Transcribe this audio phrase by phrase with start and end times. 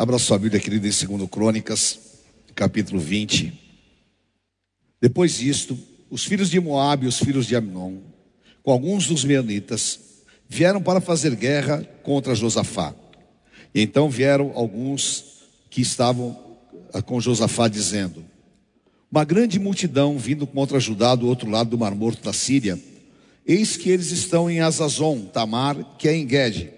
[0.00, 1.98] Abra sua Bíblia, querida, em 2 Crônicas,
[2.54, 3.52] capítulo 20.
[4.98, 7.98] Depois disto, os filhos de Moabe e os filhos de Amnon,
[8.62, 10.00] com alguns dos meonitas,
[10.48, 12.94] vieram para fazer guerra contra Josafá.
[13.74, 16.56] E então vieram alguns que estavam
[16.94, 18.24] ah, com Josafá dizendo:
[19.12, 22.80] Uma grande multidão vindo contra Judá do outro lado do Mar Morto da Síria.
[23.46, 26.70] Eis que eles estão em Azazon, Tamar, que é em Guede.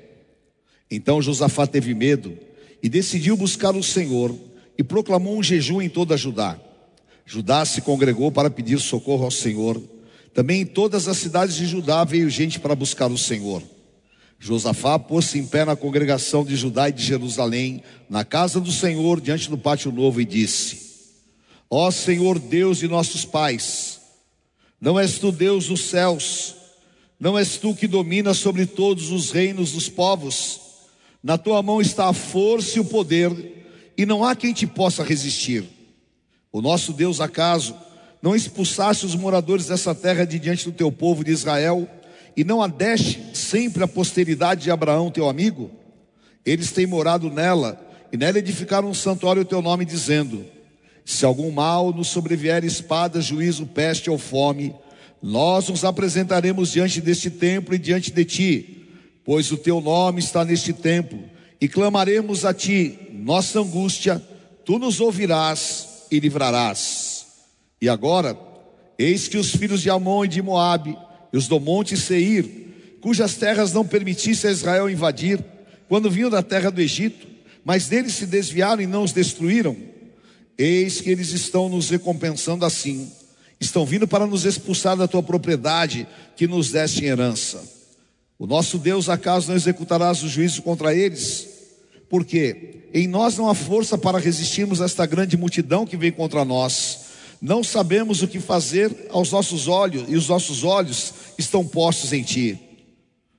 [0.90, 2.36] Então Josafá teve medo
[2.82, 4.34] e decidiu buscar o Senhor
[4.76, 6.58] e proclamou um jejum em toda Judá.
[7.24, 9.80] Judá se congregou para pedir socorro ao Senhor.
[10.34, 13.62] Também em todas as cidades de Judá veio gente para buscar o Senhor.
[14.40, 19.20] Josafá pôs-se em pé na congregação de Judá e de Jerusalém, na casa do Senhor,
[19.20, 20.80] diante do pátio novo, e disse:
[21.70, 24.00] Ó Senhor Deus de nossos pais,
[24.80, 26.56] não és tu Deus dos céus,
[27.20, 30.60] não és tu que dominas sobre todos os reinos dos povos,
[31.22, 33.32] na tua mão está a força e o poder,
[33.96, 35.64] e não há quem te possa resistir.
[36.50, 37.76] O nosso Deus, acaso,
[38.20, 41.88] não expulsasse os moradores dessa terra de diante do teu povo de Israel,
[42.36, 45.70] e não adeste sempre a posteridade de Abraão, teu amigo?
[46.44, 47.80] Eles têm morado nela,
[48.12, 50.44] e nela edificaram um santuário ao teu nome, dizendo:
[51.04, 54.74] Se algum mal nos sobrevier espada, juízo, peste ou fome,
[55.22, 58.81] nós nos apresentaremos diante deste templo e diante de ti
[59.24, 61.22] pois o teu nome está neste templo,
[61.60, 64.20] e clamaremos a ti, nossa angústia,
[64.64, 67.26] tu nos ouvirás e livrarás.
[67.80, 68.36] E agora,
[68.98, 70.96] eis que os filhos de Amon e de Moabe,
[71.32, 75.44] e os do monte Seir, cujas terras não permitisse a Israel invadir,
[75.88, 77.26] quando vinham da terra do Egito,
[77.64, 79.76] mas deles se desviaram e não os destruíram,
[80.58, 83.10] eis que eles estão nos recompensando assim,
[83.60, 87.81] estão vindo para nos expulsar da tua propriedade que nos deste em herança.
[88.42, 91.48] O nosso Deus acaso não executará o juízo contra eles?
[92.10, 96.44] Porque em nós não há força para resistirmos a esta grande multidão que vem contra
[96.44, 97.02] nós.
[97.40, 102.24] Não sabemos o que fazer aos nossos olhos, e os nossos olhos estão postos em
[102.24, 102.58] ti.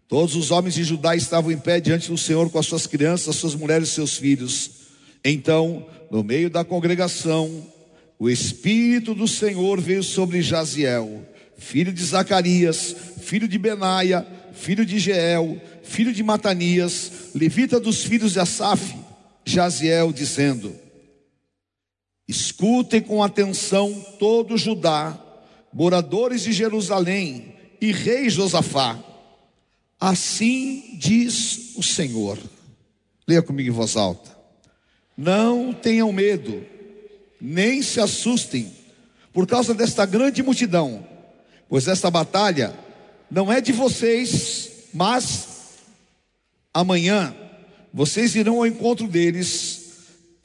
[0.07, 3.35] Todos os homens de Judá estavam em pé diante do Senhor com as suas crianças,
[3.35, 4.71] suas mulheres e seus filhos.
[5.21, 7.67] Então, no meio da congregação,
[8.17, 11.25] o Espírito do Senhor veio sobre Jaziel,
[11.57, 18.33] filho de Zacarias, filho de Benaia, filho de Jeel, filho de Matanias, levita dos filhos
[18.33, 18.95] de Asaf,
[19.43, 20.73] Jaziel, dizendo:
[22.27, 25.19] Escutem com atenção todo Judá,
[25.73, 28.97] moradores de Jerusalém e rei Josafá.
[29.99, 32.37] Assim diz o Senhor.
[33.27, 34.31] Leia comigo em voz alta.
[35.17, 36.65] Não tenham medo,
[37.39, 38.71] nem se assustem
[39.31, 41.05] por causa desta grande multidão,
[41.67, 42.73] pois esta batalha
[43.33, 45.47] não é de vocês, mas
[46.71, 47.35] amanhã
[47.91, 49.81] vocês irão ao encontro deles.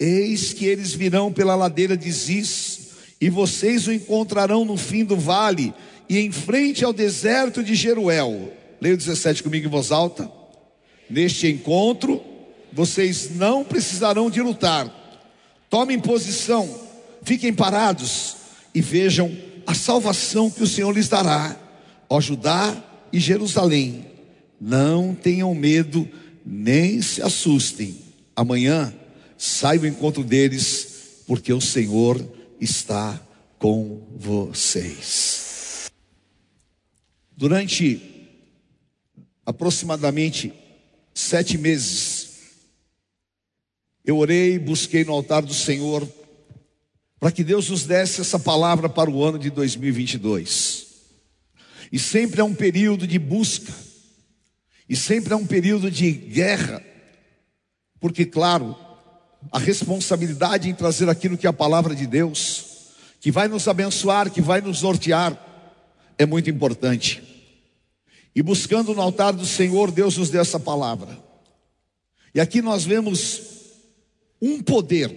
[0.01, 2.89] Eis que eles virão pela ladeira de Ziz,
[3.21, 5.75] e vocês o encontrarão no fim do vale
[6.09, 8.55] e em frente ao deserto de Jeruel.
[8.81, 10.31] Leia o 17 comigo em voz alta.
[11.11, 12.23] Neste encontro,
[12.73, 14.91] vocês não precisarão de lutar.
[15.69, 16.67] Tomem posição,
[17.23, 18.37] fiquem parados
[18.75, 21.68] e vejam a salvação que o Senhor lhes dará
[22.09, 24.07] ó Judá e Jerusalém,
[24.61, 26.09] não tenham medo,
[26.45, 27.97] nem se assustem.
[28.35, 28.95] Amanhã
[29.37, 32.21] saia o encontro deles, porque o Senhor
[32.61, 33.21] está
[33.59, 35.91] com vocês.
[37.37, 38.01] Durante
[39.47, 40.53] aproximadamente
[41.15, 42.29] sete meses,
[44.05, 46.09] eu orei e busquei no altar do Senhor
[47.21, 50.88] para que Deus nos desse essa palavra para o ano de 2022.
[51.91, 53.73] E sempre é um período de busca.
[54.89, 56.83] E sempre é um período de guerra.
[58.01, 58.77] Porque, claro,
[59.51, 62.65] a responsabilidade em trazer aquilo que é a palavra de Deus,
[63.21, 65.37] que vai nos abençoar, que vai nos nortear,
[66.17, 67.23] é muito importante.
[68.35, 71.19] E buscando no altar do Senhor, Deus nos deu essa palavra.
[72.35, 73.43] E aqui nós vemos
[74.41, 75.11] um poder,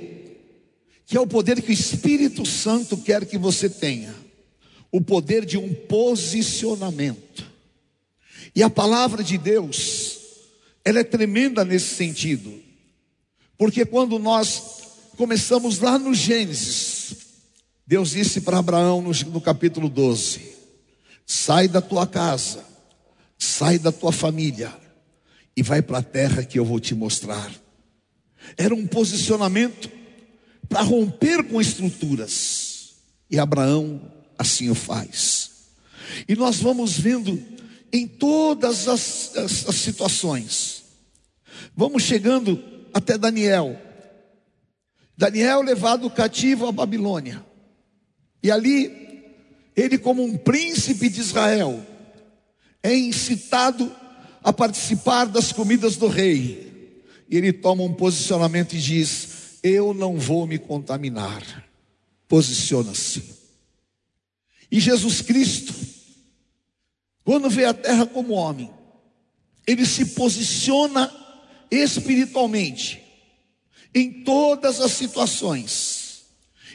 [1.05, 4.21] que é o poder que o Espírito Santo quer que você tenha
[4.91, 7.49] o poder de um posicionamento.
[8.53, 10.19] E a palavra de Deus,
[10.83, 12.53] ela é tremenda nesse sentido.
[13.57, 14.81] Porque quando nós
[15.15, 17.15] começamos lá no Gênesis,
[17.87, 20.41] Deus disse para Abraão no, no capítulo 12:
[21.25, 22.65] sai da tua casa,
[23.37, 24.73] sai da tua família
[25.55, 27.51] e vai para a terra que eu vou te mostrar.
[28.57, 29.89] Era um posicionamento
[30.67, 32.95] para romper com estruturas.
[33.29, 34.01] E Abraão
[34.41, 35.51] assim o faz.
[36.27, 37.41] E nós vamos vendo
[37.93, 40.83] em todas as, as, as situações.
[41.75, 42.61] Vamos chegando
[42.93, 43.79] até Daniel.
[45.15, 47.45] Daniel levado cativo à Babilônia.
[48.41, 48.91] E ali,
[49.75, 51.85] ele, como um príncipe de Israel,
[52.81, 53.95] é incitado
[54.43, 57.03] a participar das comidas do rei.
[57.29, 61.69] E ele toma um posicionamento e diz: Eu não vou me contaminar.
[62.27, 63.40] Posiciona-se.
[64.71, 65.73] E Jesus Cristo,
[67.23, 68.71] quando vê a terra como homem,
[69.67, 71.13] ele se posiciona
[71.69, 73.01] espiritualmente
[73.93, 76.23] em todas as situações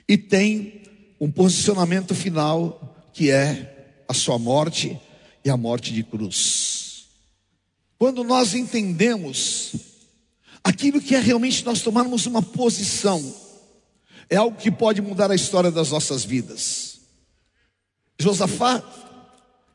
[0.07, 0.83] e tem
[1.19, 4.99] um posicionamento final que é a sua morte
[5.45, 7.07] e a morte de cruz.
[7.99, 9.73] Quando nós entendemos
[10.63, 13.35] aquilo que é realmente nós tomarmos uma posição,
[14.29, 16.96] é algo que pode mudar a história das nossas vidas.
[18.19, 18.83] Josafá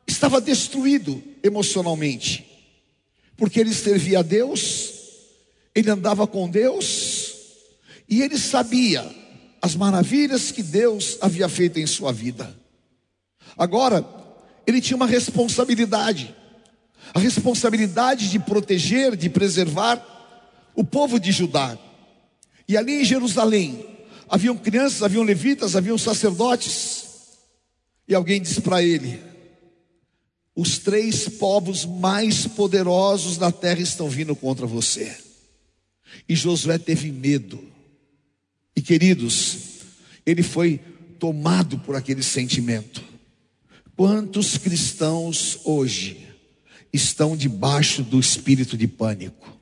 [0.06, 2.46] estava destruído emocionalmente,
[3.36, 4.92] porque ele servia a Deus,
[5.74, 7.34] ele andava com Deus,
[8.08, 9.04] e ele sabia
[9.60, 12.54] as maravilhas que Deus havia feito em sua vida.
[13.56, 14.04] Agora,
[14.66, 16.34] ele tinha uma responsabilidade,
[17.14, 20.04] a responsabilidade de proteger, de preservar
[20.74, 21.76] o povo de Judá.
[22.68, 23.86] E ali em Jerusalém,
[24.28, 27.01] haviam crianças, haviam levitas, haviam sacerdotes.
[28.12, 29.18] E alguém disse para ele:
[30.54, 35.16] Os três povos mais poderosos da terra estão vindo contra você.
[36.28, 37.58] E Josué teve medo.
[38.76, 39.56] E queridos,
[40.26, 40.78] ele foi
[41.18, 43.02] tomado por aquele sentimento.
[43.96, 46.28] Quantos cristãos hoje
[46.92, 49.58] estão debaixo do espírito de pânico?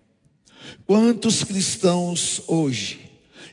[0.89, 2.99] Quantos cristãos hoje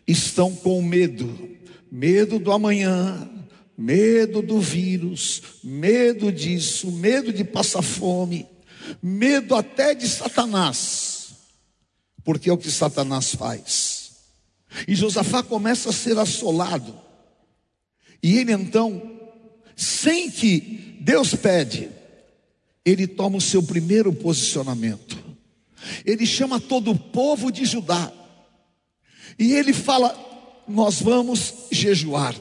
[0.07, 1.55] estão com medo?
[1.91, 3.36] Medo do amanhã,
[3.77, 8.47] medo do vírus, medo disso, medo de passar fome,
[9.01, 11.29] medo até de Satanás,
[12.23, 14.11] porque é o que Satanás faz.
[14.87, 16.99] E Josafá começa a ser assolado,
[18.23, 19.17] e ele então
[19.75, 21.91] sem que Deus pede,
[22.83, 25.17] ele toma o seu primeiro posicionamento.
[26.03, 28.11] Ele chama todo o povo de Judá.
[29.37, 30.17] E ele fala:
[30.67, 32.35] Nós vamos jejuar.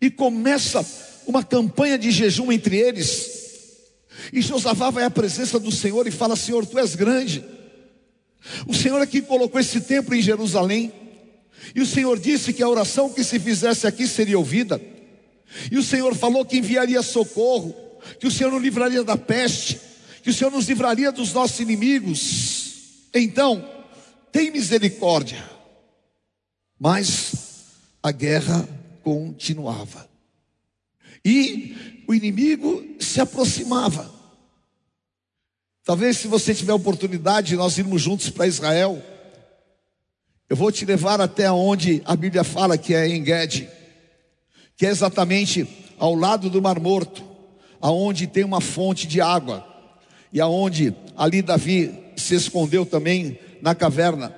[0.00, 0.84] E começa
[1.26, 3.42] uma campanha de jejum entre eles.
[4.32, 7.44] E Josafá vai à presença do Senhor e fala: Senhor, tu és grande.
[8.66, 10.92] O Senhor é colocou esse templo em Jerusalém.
[11.74, 14.80] E o Senhor disse que a oração que se fizesse aqui seria ouvida.
[15.70, 17.74] E o Senhor falou que enviaria socorro,
[18.18, 19.80] que o Senhor nos livraria da peste,
[20.22, 22.72] que o Senhor nos livraria dos nossos inimigos.
[23.14, 23.68] Então,
[24.32, 25.42] tem misericórdia.
[26.78, 27.32] Mas
[28.02, 28.68] a guerra
[29.02, 30.08] continuava.
[31.24, 34.10] E o inimigo se aproximava.
[35.84, 39.02] Talvez se você tiver oportunidade de nós irmos juntos para Israel,
[40.48, 43.68] eu vou te levar até onde a Bíblia fala que é em Guede
[44.82, 47.22] que é exatamente ao lado do Mar Morto,
[47.80, 49.64] aonde tem uma fonte de água,
[50.32, 54.34] e aonde ali Davi se escondeu também na caverna.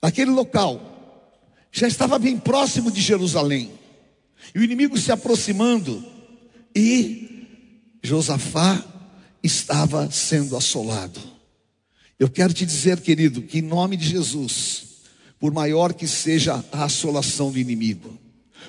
[0.00, 0.80] Naquele local,
[1.72, 3.70] já estava bem próximo de Jerusalém,
[4.54, 6.04] e o inimigo se aproximando,
[6.74, 7.46] e
[8.02, 8.84] Josafá
[9.42, 11.20] estava sendo assolado.
[12.18, 14.84] Eu quero te dizer, querido, que em nome de Jesus,
[15.38, 18.18] por maior que seja a assolação do inimigo,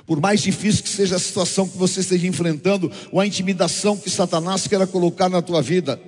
[0.06, 4.10] por mais difícil que seja a situação que você esteja enfrentando, ou a intimidação que
[4.10, 6.02] Satanás queira colocar na tua vida,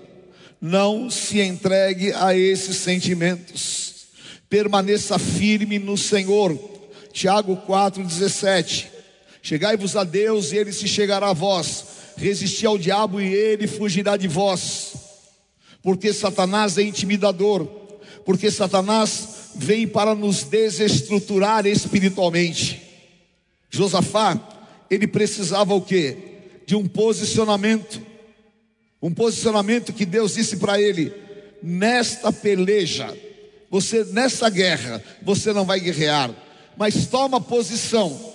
[0.61, 4.05] não se entregue a esses sentimentos.
[4.49, 6.72] Permaneça firme no Senhor.
[7.13, 8.87] Tiago 4:17.
[9.41, 11.85] Chegai-vos a Deus e ele se chegará a vós.
[12.17, 14.93] Resisti ao diabo e ele fugirá de vós.
[15.81, 17.65] Porque Satanás é intimidador,
[18.25, 22.81] porque Satanás vem para nos desestruturar espiritualmente.
[23.69, 24.39] Josafá,
[24.89, 26.17] ele precisava o quê?
[26.65, 28.01] De um posicionamento.
[29.01, 31.13] Um posicionamento que Deus disse para ele:
[31.61, 33.15] nesta peleja,
[33.69, 36.33] você nessa guerra, você não vai guerrear,
[36.77, 38.33] mas toma posição.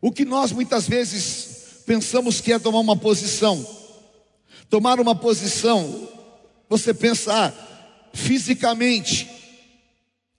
[0.00, 3.66] O que nós muitas vezes pensamos que é tomar uma posição.
[4.68, 6.08] Tomar uma posição,
[6.68, 7.52] você pensa ah,
[8.12, 9.28] fisicamente,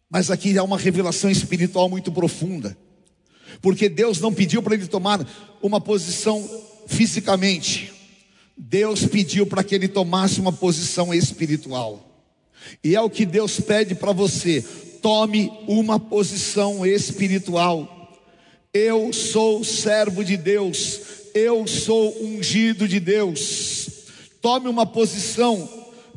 [0.09, 2.77] mas aqui há uma revelação espiritual muito profunda.
[3.61, 5.27] Porque Deus não pediu para ele tomar
[5.61, 6.47] uma posição
[6.87, 7.91] fisicamente,
[8.55, 12.05] Deus pediu para que ele tomasse uma posição espiritual,
[12.83, 14.65] e é o que Deus pede para você:
[15.01, 18.17] tome uma posição espiritual.
[18.73, 21.01] Eu sou servo de Deus,
[21.33, 23.87] eu sou ungido de Deus.
[24.41, 25.67] Tome uma posição,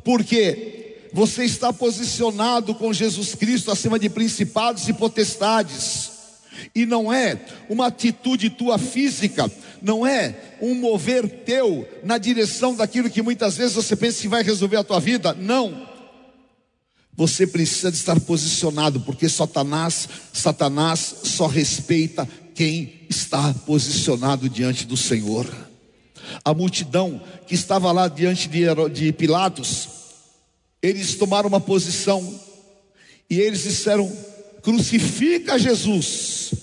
[0.03, 6.11] porque você está posicionado com Jesus Cristo acima de principados e potestades.
[6.73, 13.09] E não é uma atitude tua física, não é um mover teu na direção daquilo
[13.09, 15.33] que muitas vezes você pensa que vai resolver a tua vida.
[15.33, 15.92] Não.
[17.15, 24.97] Você precisa de estar posicionado, porque Satanás, Satanás só respeita quem está posicionado diante do
[24.97, 25.47] Senhor.
[26.43, 29.89] A multidão que estava lá diante de, Pilatos,
[30.81, 32.39] eles tomaram uma posição
[33.29, 34.11] e eles disseram:
[34.63, 36.53] crucifica Jesus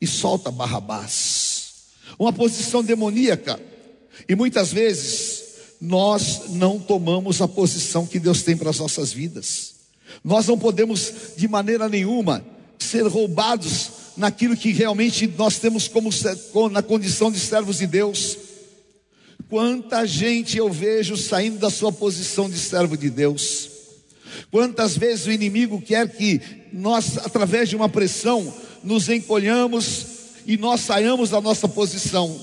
[0.00, 1.72] e solta Barrabás.
[2.18, 3.60] Uma posição demoníaca.
[4.28, 5.42] E muitas vezes
[5.80, 9.81] nós não tomamos a posição que Deus tem para as nossas vidas.
[10.24, 12.44] Nós não podemos de maneira nenhuma
[12.78, 16.10] ser roubados naquilo que realmente nós temos como
[16.70, 18.36] na condição de servos de Deus.
[19.48, 23.70] Quanta gente eu vejo saindo da sua posição de servo de Deus.
[24.50, 26.40] Quantas vezes o inimigo quer que
[26.72, 28.52] nós, através de uma pressão,
[28.82, 30.06] nos encolhamos
[30.46, 32.34] e nós saiamos da nossa posição.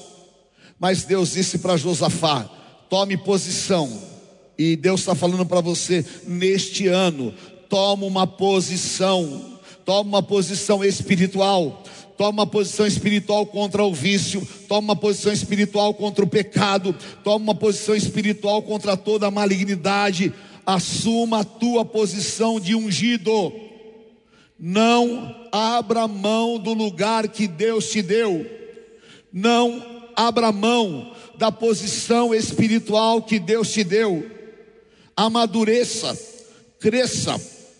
[0.79, 2.49] Mas Deus disse para Josafá:
[2.89, 4.09] tome posição.
[4.57, 7.33] E Deus está falando para você neste ano:
[7.69, 11.83] toma uma posição, toma uma posição espiritual,
[12.17, 17.37] toma uma posição espiritual contra o vício, toma uma posição espiritual contra o pecado, toma
[17.37, 20.33] uma posição espiritual contra toda a malignidade.
[20.65, 23.53] Assuma a tua posição de ungido.
[24.59, 28.45] Não abra mão do lugar que Deus te deu.
[29.31, 34.29] Não abra mão da posição espiritual que Deus te deu.
[35.15, 36.17] Amadureça,
[36.79, 37.39] cresça,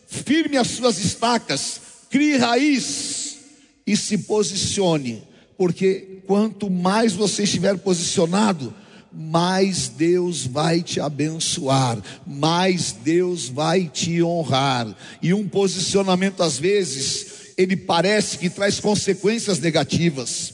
[0.09, 3.37] firme as suas estacas, crie raiz
[3.85, 5.23] e se posicione,
[5.55, 8.73] porque quanto mais você estiver posicionado,
[9.11, 14.95] mais Deus vai te abençoar, mais Deus vai te honrar.
[15.21, 20.53] E um posicionamento, às vezes, ele parece que traz consequências negativas.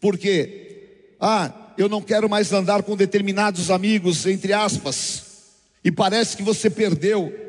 [0.00, 1.16] Por quê?
[1.20, 5.22] Ah, eu não quero mais andar com determinados amigos, entre aspas,
[5.82, 7.43] e parece que você perdeu.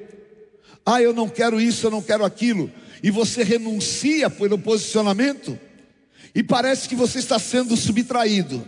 [0.86, 2.70] Ah, eu não quero isso, eu não quero aquilo
[3.06, 5.60] e você renuncia pelo posicionamento,
[6.34, 8.68] e parece que você está sendo subtraído.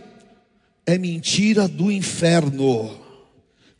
[0.86, 2.96] É mentira do inferno.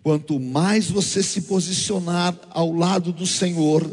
[0.02, 3.88] Quanto mais você se posicionar ao lado do Senhor,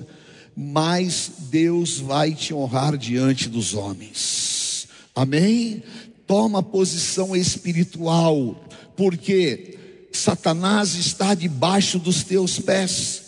[0.55, 4.87] mais Deus vai te honrar diante dos homens.
[5.13, 5.83] Amém?
[6.25, 8.59] Toma posição espiritual,
[8.97, 9.77] porque
[10.11, 13.24] Satanás está debaixo dos teus pés.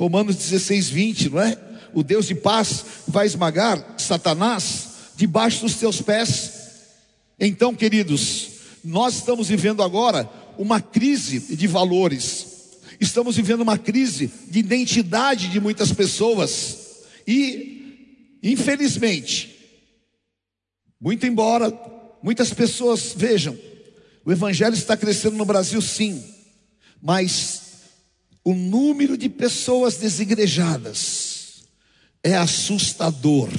[0.00, 1.58] Romanos 16, 20, não é?
[1.92, 6.52] o Deus de paz, vai esmagar Satanás debaixo dos teus pés.
[7.38, 8.48] Então, queridos,
[8.82, 10.26] nós estamos vivendo agora
[10.56, 12.46] uma crise de valores,
[12.98, 16.78] estamos vivendo uma crise de identidade de muitas pessoas,
[17.26, 19.54] e, infelizmente,
[20.98, 21.78] muito embora
[22.22, 23.54] muitas pessoas vejam,
[24.24, 26.24] o Evangelho está crescendo no Brasil, sim,
[27.02, 27.59] mas
[28.44, 31.64] o número de pessoas desigrejadas,
[32.22, 33.50] é assustador.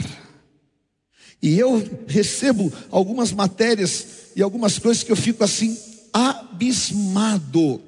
[1.42, 5.78] E eu recebo algumas matérias e algumas coisas que eu fico assim
[6.14, 7.82] abismado.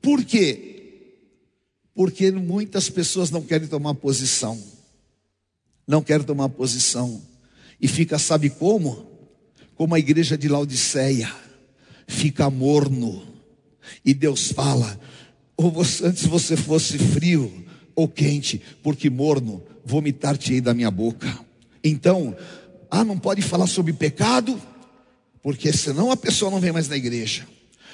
[0.00, 0.72] Por quê?
[1.94, 4.60] Porque muitas pessoas não querem tomar posição.
[5.86, 7.22] Não querem tomar posição.
[7.80, 9.06] E fica, sabe como?
[9.76, 11.32] Como a igreja de Laodiceia.
[12.06, 13.22] Fica morno.
[14.04, 14.98] E Deus fala:
[15.62, 17.64] ou você, antes você fosse frio
[17.94, 21.38] ou quente, porque morno vomitar-te-ei da minha boca.
[21.84, 22.36] Então,
[22.90, 24.60] ah, não pode falar sobre pecado,
[25.42, 27.46] porque senão a pessoa não vem mais na igreja.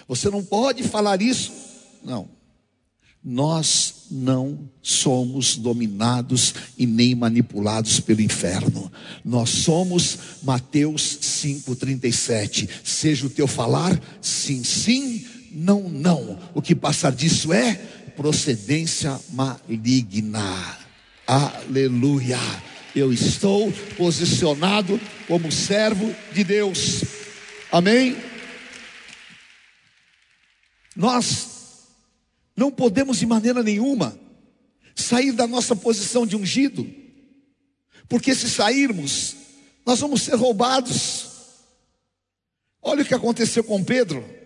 [0.06, 1.52] Você não pode falar isso.
[2.04, 2.28] Não.
[3.22, 8.90] Nós não somos dominados e nem manipulados pelo inferno.
[9.24, 12.68] Nós somos Mateus 5:37.
[12.84, 15.26] Seja o teu falar sim, sim,
[15.58, 16.38] não, não.
[16.54, 17.74] O que passar disso é
[18.16, 20.78] procedência maligna.
[21.26, 22.38] Aleluia.
[22.94, 27.02] Eu estou posicionado como servo de Deus.
[27.70, 28.16] Amém?
[30.96, 31.48] Nós
[32.56, 34.18] não podemos de maneira nenhuma
[34.94, 36.88] sair da nossa posição de ungido,
[38.08, 39.36] porque se sairmos,
[39.86, 41.26] nós vamos ser roubados.
[42.82, 44.37] Olha o que aconteceu com Pedro,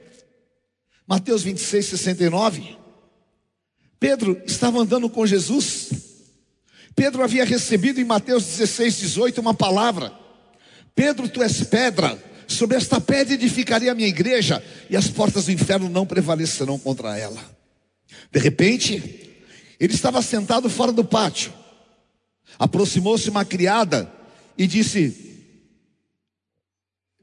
[1.06, 2.76] Mateus 26, 69.
[3.98, 5.90] Pedro estava andando com Jesus,
[6.94, 10.12] Pedro havia recebido em Mateus 16, 18 uma palavra:
[10.94, 15.52] Pedro, tu és pedra, sobre esta pedra edificaria a minha igreja, e as portas do
[15.52, 17.42] inferno não prevalecerão contra ela.
[18.30, 19.36] De repente,
[19.80, 21.52] Ele estava sentado fora do pátio.
[22.58, 24.12] Aproximou-se uma criada
[24.56, 25.46] e disse: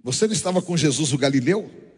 [0.03, 1.88] Você não estava com Jesus o Galileu?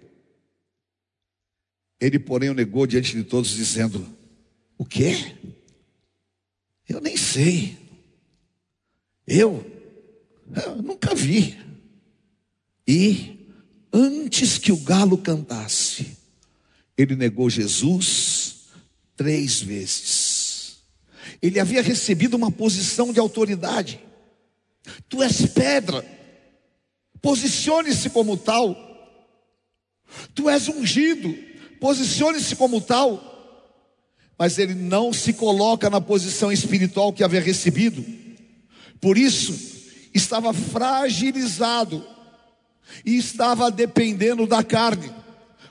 [2.02, 4.04] Ele, porém, o negou diante de todos, dizendo:
[4.76, 5.36] O quê?
[6.90, 7.78] Eu nem sei.
[9.28, 9.64] Eu,
[10.66, 11.58] eu nunca vi.
[12.88, 13.48] E
[13.94, 16.18] antes que o galo cantasse,
[16.98, 18.66] ele negou Jesus
[19.16, 20.78] três vezes.
[21.40, 24.00] Ele havia recebido uma posição de autoridade.
[25.08, 26.04] Tu és pedra,
[27.22, 28.76] posicione-se como tal.
[30.34, 31.51] Tu és ungido,
[31.82, 33.28] posicione-se como tal.
[34.38, 38.06] Mas ele não se coloca na posição espiritual que havia recebido.
[39.02, 39.54] Por isso,
[40.14, 42.06] estava fragilizado
[43.04, 45.12] e estava dependendo da carne,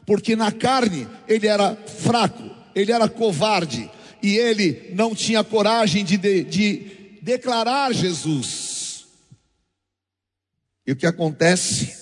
[0.05, 3.91] porque na carne ele era fraco, ele era covarde
[4.23, 9.07] e ele não tinha coragem de, de, de declarar Jesus.
[10.87, 11.97] E o que acontece?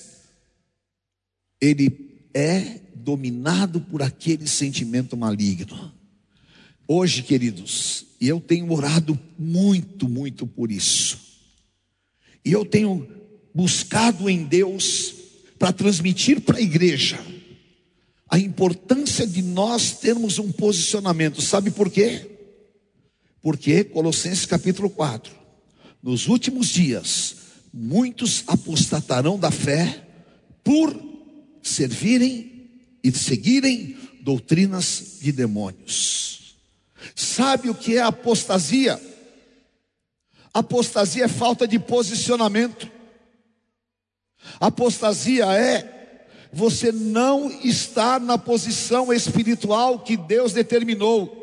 [1.60, 5.90] Ele é dominado por aquele sentimento maligno.
[6.86, 11.18] Hoje, queridos, e eu tenho orado muito, muito por isso.
[12.44, 13.08] E eu tenho
[13.54, 15.14] buscado em Deus
[15.58, 17.18] para transmitir para a igreja
[18.28, 21.40] a importância de nós termos um posicionamento.
[21.40, 22.30] Sabe por quê?
[23.40, 25.32] Porque Colossenses capítulo 4,
[26.02, 27.36] nos últimos dias,
[27.72, 30.06] muitos apostatarão da fé
[30.62, 30.94] por
[31.62, 32.57] servirem
[33.02, 36.56] e seguirem doutrinas de demônios.
[37.14, 39.00] Sabe o que é apostasia?
[40.52, 42.90] Apostasia é falta de posicionamento.
[44.60, 45.98] Apostasia é
[46.52, 51.38] você não estar na posição espiritual que Deus determinou.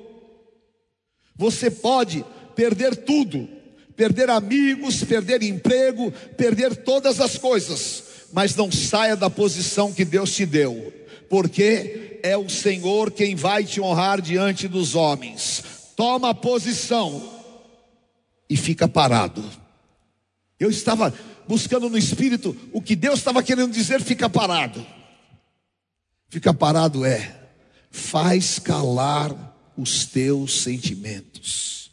[1.36, 2.26] Você pode
[2.56, 3.48] perder tudo,
[3.96, 10.34] perder amigos, perder emprego, perder todas as coisas, mas não saia da posição que Deus
[10.34, 10.94] te deu,
[11.30, 15.64] porque é o Senhor quem vai te honrar diante dos homens.
[15.96, 17.32] Toma posição
[18.50, 19.44] e fica parado.
[20.60, 21.14] Eu estava
[21.48, 24.86] buscando no espírito o que Deus estava querendo dizer, fica parado.
[26.30, 27.46] Fica parado é
[27.96, 31.90] faz calar os teus sentimentos.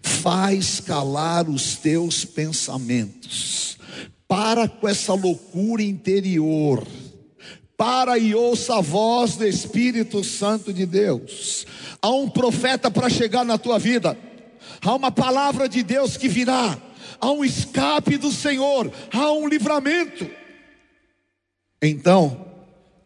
[0.00, 3.76] Faz calar os teus pensamentos.
[4.28, 6.86] Para com essa loucura interior.
[7.82, 11.66] Para e ouça a voz do Espírito Santo de Deus.
[12.00, 14.16] Há um profeta para chegar na tua vida.
[14.80, 16.80] Há uma palavra de Deus que virá
[17.20, 20.30] há um escape do Senhor, há um livramento.
[21.82, 22.46] Então,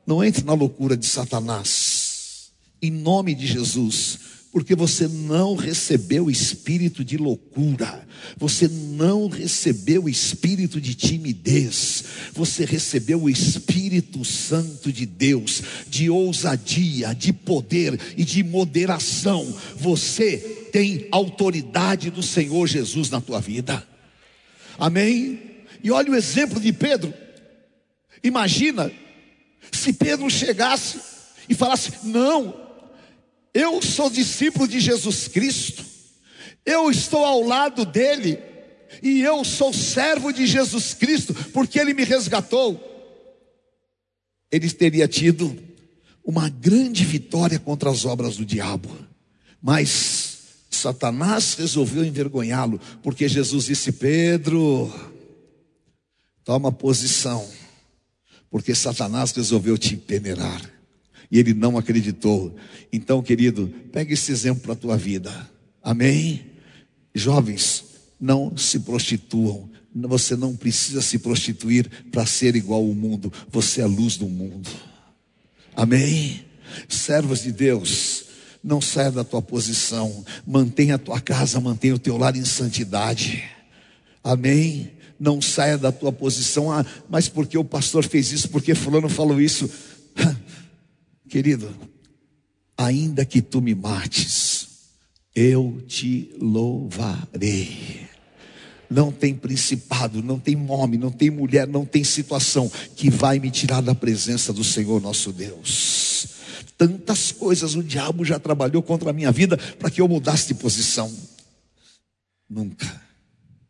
[0.06, 4.18] não entre na loucura de Satanás, em nome de Jesus,
[4.56, 13.24] porque você não recebeu espírito de loucura, você não recebeu espírito de timidez, você recebeu
[13.24, 19.46] o Espírito Santo de Deus, de ousadia, de poder e de moderação.
[19.76, 20.38] Você
[20.72, 23.86] tem autoridade do Senhor Jesus na tua vida.
[24.78, 25.38] Amém?
[25.84, 27.12] E olha o exemplo de Pedro.
[28.24, 28.90] Imagina
[29.70, 30.98] se Pedro chegasse
[31.46, 32.65] e falasse: Não,
[33.56, 35.82] eu sou discípulo de Jesus Cristo,
[36.64, 38.38] eu estou ao lado dele,
[39.02, 42.78] e eu sou servo de Jesus Cristo, porque ele me resgatou.
[44.52, 45.58] Ele teria tido
[46.22, 48.94] uma grande vitória contra as obras do diabo,
[49.62, 50.38] mas
[50.70, 54.92] Satanás resolveu envergonhá-lo, porque Jesus disse: Pedro,
[56.44, 57.48] toma posição,
[58.50, 60.60] porque Satanás resolveu te peneirar,
[61.30, 62.54] e ele não acreditou.
[62.92, 65.50] Então, querido, pega esse exemplo para a tua vida,
[65.82, 66.46] amém?
[67.14, 67.84] Jovens,
[68.20, 73.84] não se prostituam, você não precisa se prostituir para ser igual ao mundo, você é
[73.84, 74.68] a luz do mundo,
[75.74, 76.44] amém?
[76.88, 78.26] Servos de Deus,
[78.66, 80.24] não saia da tua posição.
[80.44, 83.44] Mantenha a tua casa, mantenha o teu lar em santidade.
[84.24, 84.90] Amém?
[85.20, 86.72] Não saia da tua posição.
[86.72, 88.48] Ah, mas porque o pastor fez isso?
[88.48, 89.70] Porque fulano falou isso?
[91.28, 91.74] Querido,
[92.76, 94.68] ainda que tu me mates,
[95.34, 98.06] eu te louvarei.
[98.88, 103.50] Não tem principado, não tem nome, não tem mulher, não tem situação que vai me
[103.50, 106.28] tirar da presença do Senhor nosso Deus.
[106.78, 110.54] Tantas coisas o diabo já trabalhou contra a minha vida para que eu mudasse de
[110.54, 111.12] posição.
[112.48, 113.02] Nunca.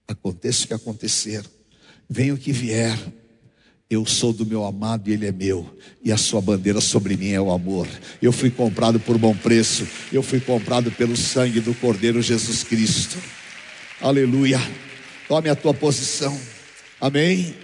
[0.07, 1.45] Aconteça o que acontecer,
[2.09, 2.97] venha o que vier,
[3.89, 7.31] Eu sou do meu amado e ele é meu, e a sua bandeira sobre mim
[7.31, 7.87] é o amor.
[8.21, 13.17] Eu fui comprado por bom preço, eu fui comprado pelo sangue do Cordeiro Jesus Cristo.
[14.01, 14.59] Aleluia.
[15.29, 16.37] Tome a tua posição.
[17.01, 17.55] Amém.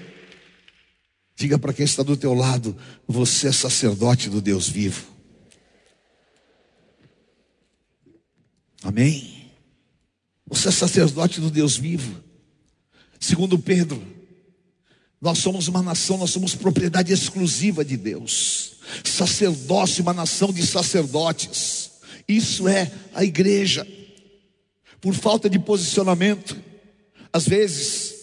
[1.35, 5.05] Diga para quem está do teu lado: você é sacerdote do Deus vivo.
[8.85, 9.51] Amém.
[10.47, 12.23] Você é sacerdote do Deus vivo.
[13.19, 14.03] Segundo Pedro,
[15.23, 18.73] nós somos uma nação, nós somos propriedade exclusiva de Deus.
[19.05, 21.93] Sacerdócio, uma nação de sacerdotes.
[22.27, 23.87] Isso é a igreja.
[25.01, 26.61] Por falta de posicionamento,
[27.33, 28.15] às vezes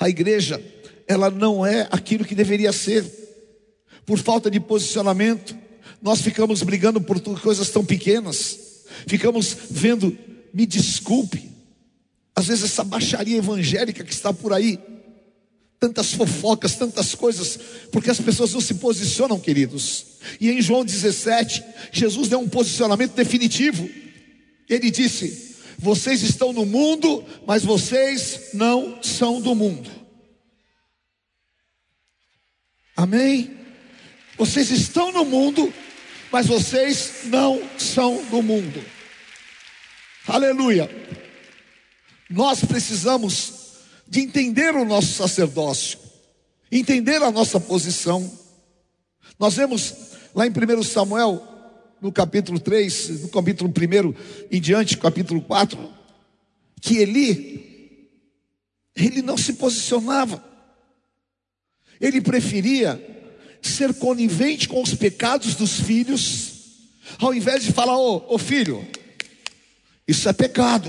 [0.00, 0.60] a igreja
[1.06, 3.04] ela não é aquilo que deveria ser.
[4.04, 5.56] Por falta de posicionamento,
[6.02, 8.58] nós ficamos brigando por coisas tão pequenas.
[9.06, 10.18] Ficamos vendo,
[10.52, 11.52] me desculpe,
[12.34, 14.76] às vezes essa baixaria evangélica que está por aí,
[15.80, 17.58] tantas fofocas, tantas coisas,
[17.92, 20.06] porque as pessoas não se posicionam, queridos.
[20.40, 21.62] E em João 17,
[21.92, 23.88] Jesus deu um posicionamento definitivo.
[24.68, 29.90] Ele disse: Vocês estão no mundo, mas vocês não são do mundo.
[32.96, 33.56] Amém?
[34.36, 35.72] Vocês estão no mundo,
[36.32, 38.84] mas vocês não são do mundo.
[40.26, 40.90] Aleluia.
[42.28, 43.57] Nós precisamos
[44.08, 45.98] de entender o nosso sacerdócio,
[46.72, 48.30] entender a nossa posição.
[49.38, 49.94] Nós vemos
[50.34, 51.42] lá em 1 Samuel,
[52.00, 54.14] no capítulo 3, no capítulo 1
[54.50, 55.78] em diante, capítulo 4,
[56.80, 58.08] que Eli,
[58.96, 60.42] ele não se posicionava,
[62.00, 63.04] ele preferia
[63.60, 66.52] ser conivente com os pecados dos filhos,
[67.18, 68.86] ao invés de falar, ô, ô filho,
[70.06, 70.88] isso é pecado,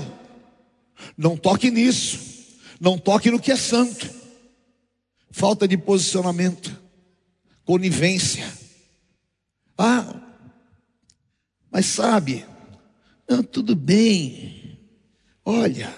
[1.18, 2.29] não toque nisso.
[2.80, 4.08] Não toque no que é santo.
[5.30, 6.74] Falta de posicionamento.
[7.62, 8.50] Conivência.
[9.76, 10.14] Ah,
[11.70, 12.44] mas sabe,
[13.28, 14.78] não, tudo bem.
[15.44, 15.94] Olha,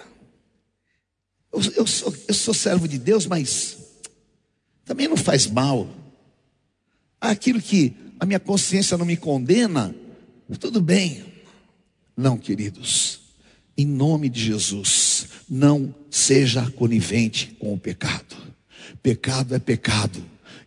[1.52, 3.78] eu, eu, sou, eu sou servo de Deus, mas
[4.84, 5.88] também não faz mal.
[7.20, 9.94] Aquilo que a minha consciência não me condena,
[10.60, 11.24] tudo bem.
[12.16, 13.20] Não, queridos,
[13.76, 15.11] em nome de Jesus
[15.54, 18.34] não seja conivente com o pecado.
[19.02, 20.24] Pecado é pecado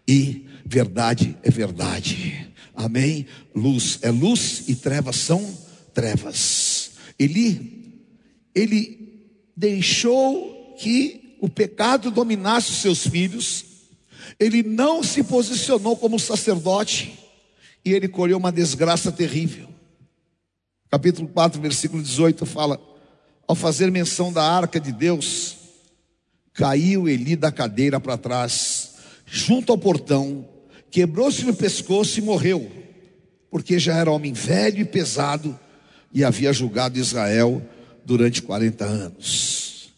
[0.07, 2.47] e verdade é verdade.
[2.75, 3.25] Amém?
[3.55, 5.57] Luz é luz e trevas são
[5.91, 6.91] trevas.
[7.17, 7.95] Ele,
[8.53, 9.25] ele
[9.57, 13.65] deixou que o pecado dominasse os seus filhos.
[14.39, 17.17] Ele não se posicionou como sacerdote
[17.83, 19.67] e ele colheu uma desgraça terrível.
[20.91, 22.94] Capítulo 4, versículo 18 fala:
[23.47, 25.57] ao fazer menção da arca de Deus,
[26.53, 30.47] caiu Eli da cadeira para trás, junto ao portão,
[30.89, 32.71] quebrou-se no pescoço e morreu,
[33.51, 35.57] porque já era homem velho e pesado
[36.13, 37.61] e havia julgado Israel
[38.03, 39.93] durante 40 anos.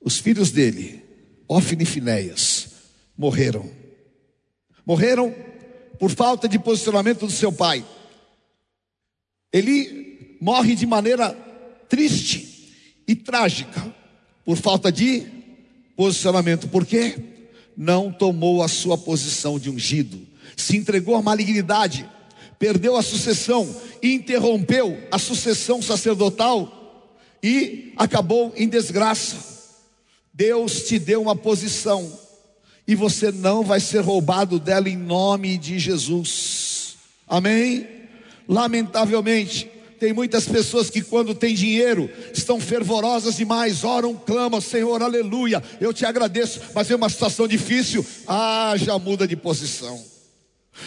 [0.00, 1.04] Os filhos dele,
[1.46, 2.68] Ofne e Finéias,
[3.16, 3.70] morreram.
[4.86, 5.34] Morreram
[5.98, 7.84] por falta de posicionamento do seu pai.
[9.52, 11.32] Ele morre de maneira
[11.88, 12.49] triste
[13.10, 13.92] e trágica
[14.44, 15.26] por falta de
[15.96, 16.68] posicionamento.
[16.68, 17.16] Por quê?
[17.76, 20.20] Não tomou a sua posição de ungido,
[20.56, 22.08] se entregou à malignidade,
[22.56, 23.68] perdeu a sucessão,
[24.00, 29.36] interrompeu a sucessão sacerdotal e acabou em desgraça.
[30.32, 32.16] Deus te deu uma posição
[32.86, 36.94] e você não vai ser roubado dela em nome de Jesus.
[37.26, 37.88] Amém?
[38.48, 39.68] Lamentavelmente,
[40.00, 45.92] tem muitas pessoas que, quando têm dinheiro, estão fervorosas demais, oram, clamam, Senhor, aleluia, eu
[45.92, 50.02] te agradeço, mas é uma situação difícil, ah, já muda de posição.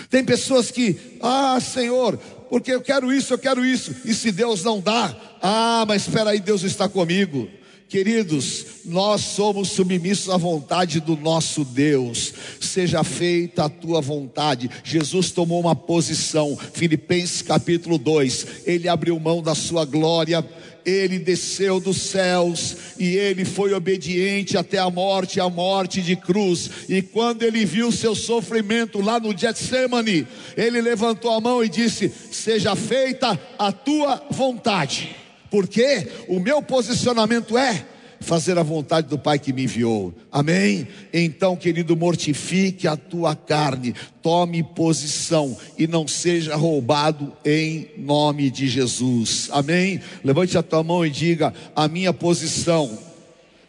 [0.09, 2.17] Tem pessoas que, ah, Senhor,
[2.49, 6.31] porque eu quero isso, eu quero isso, e se Deus não dá, ah, mas espera
[6.31, 7.47] aí, Deus está comigo.
[7.93, 12.33] Queridos, nós somos submissos à vontade do nosso Deus.
[12.59, 14.67] Seja feita a tua vontade.
[14.83, 16.57] Jesus tomou uma posição.
[16.57, 18.47] Filipenses capítulo 2.
[18.65, 20.43] Ele abriu mão da sua glória
[20.85, 26.69] ele desceu dos céus e ele foi obediente até a morte, a morte de cruz.
[26.89, 30.27] E quando ele viu seu sofrimento lá no Getsemane,
[30.57, 35.22] ele levantou a mão e disse: Seja feita a tua vontade
[35.53, 37.85] porque o meu posicionamento é
[38.19, 40.11] fazer a vontade do Pai que me enviou.
[40.31, 40.87] Amém?
[41.13, 48.67] Então, querido, mortifique a tua carne, tome posição e não seja roubado em nome de
[48.67, 49.47] Jesus.
[49.51, 50.01] Amém?
[50.23, 52.97] Levante a tua mão e diga: a minha posição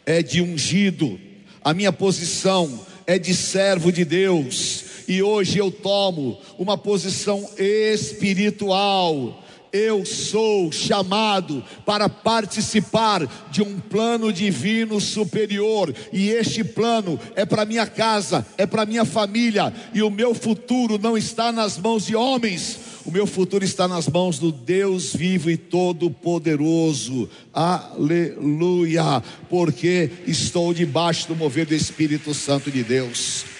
[0.07, 1.19] é de ungido,
[1.63, 9.44] a minha posição é de servo de Deus e hoje eu tomo uma posição espiritual
[9.75, 17.65] eu sou chamado para participar de um plano divino superior, e este plano é para
[17.65, 22.15] minha casa, é para minha família, e o meu futuro não está nas mãos de
[22.15, 27.29] homens, o meu futuro está nas mãos do Deus vivo e todo-poderoso.
[27.53, 29.21] Aleluia!
[29.49, 33.54] Porque estou debaixo do mover do Espírito Santo de Deus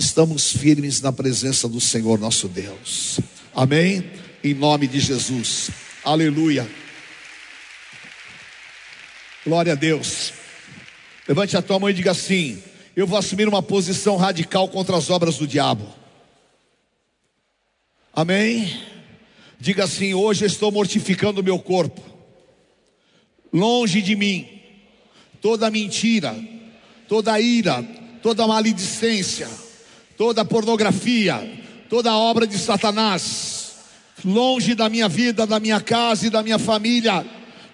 [0.00, 3.20] estamos firmes na presença do Senhor nosso Deus.
[3.54, 4.10] Amém?
[4.42, 5.70] Em nome de Jesus.
[6.02, 6.68] Aleluia.
[9.44, 10.32] Glória a Deus.
[11.28, 12.62] Levante a tua mão e diga assim:
[12.96, 15.86] Eu vou assumir uma posição radical contra as obras do diabo.
[18.12, 18.82] Amém?
[19.60, 22.00] Diga assim: Hoje estou mortificando o meu corpo.
[23.52, 24.48] Longe de mim
[25.42, 26.34] toda mentira,
[27.06, 27.82] toda ira,
[28.22, 29.48] toda maledicência
[30.20, 31.50] toda pornografia,
[31.88, 33.70] toda obra de Satanás,
[34.22, 37.24] longe da minha vida, da minha casa e da minha família.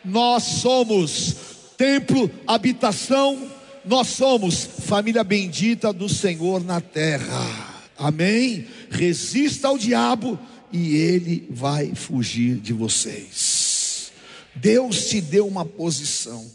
[0.05, 1.35] Nós somos
[1.77, 3.51] templo, habitação,
[3.85, 7.83] nós somos família bendita do Senhor na terra.
[7.99, 8.69] Amém?
[8.91, 10.39] Resista ao diabo
[10.73, 14.13] e ele vai fugir de vocês.
[14.55, 16.49] Deus te deu uma posição,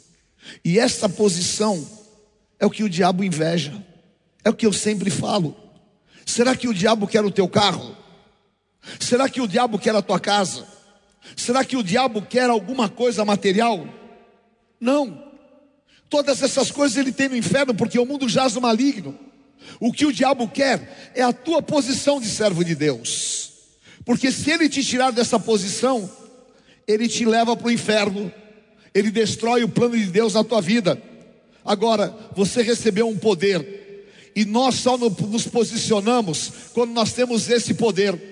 [0.63, 1.85] e essa posição
[2.57, 3.73] é o que o diabo inveja,
[4.41, 5.69] é o que eu sempre falo.
[6.25, 7.95] Será que o diabo quer o teu carro?
[8.99, 10.65] Será que o diabo quer a tua casa?
[11.35, 13.87] Será que o diabo quer alguma coisa material?
[14.79, 15.31] Não.
[16.09, 19.17] Todas essas coisas ele tem no inferno, porque o mundo jaz no maligno.
[19.79, 23.51] O que o diabo quer é a tua posição de servo de Deus.
[24.03, 26.09] Porque se ele te tirar dessa posição,
[26.87, 28.31] ele te leva para o inferno,
[28.93, 31.01] ele destrói o plano de Deus na tua vida.
[31.63, 33.80] Agora, você recebeu um poder
[34.35, 38.31] e nós só nos posicionamos quando nós temos esse poder.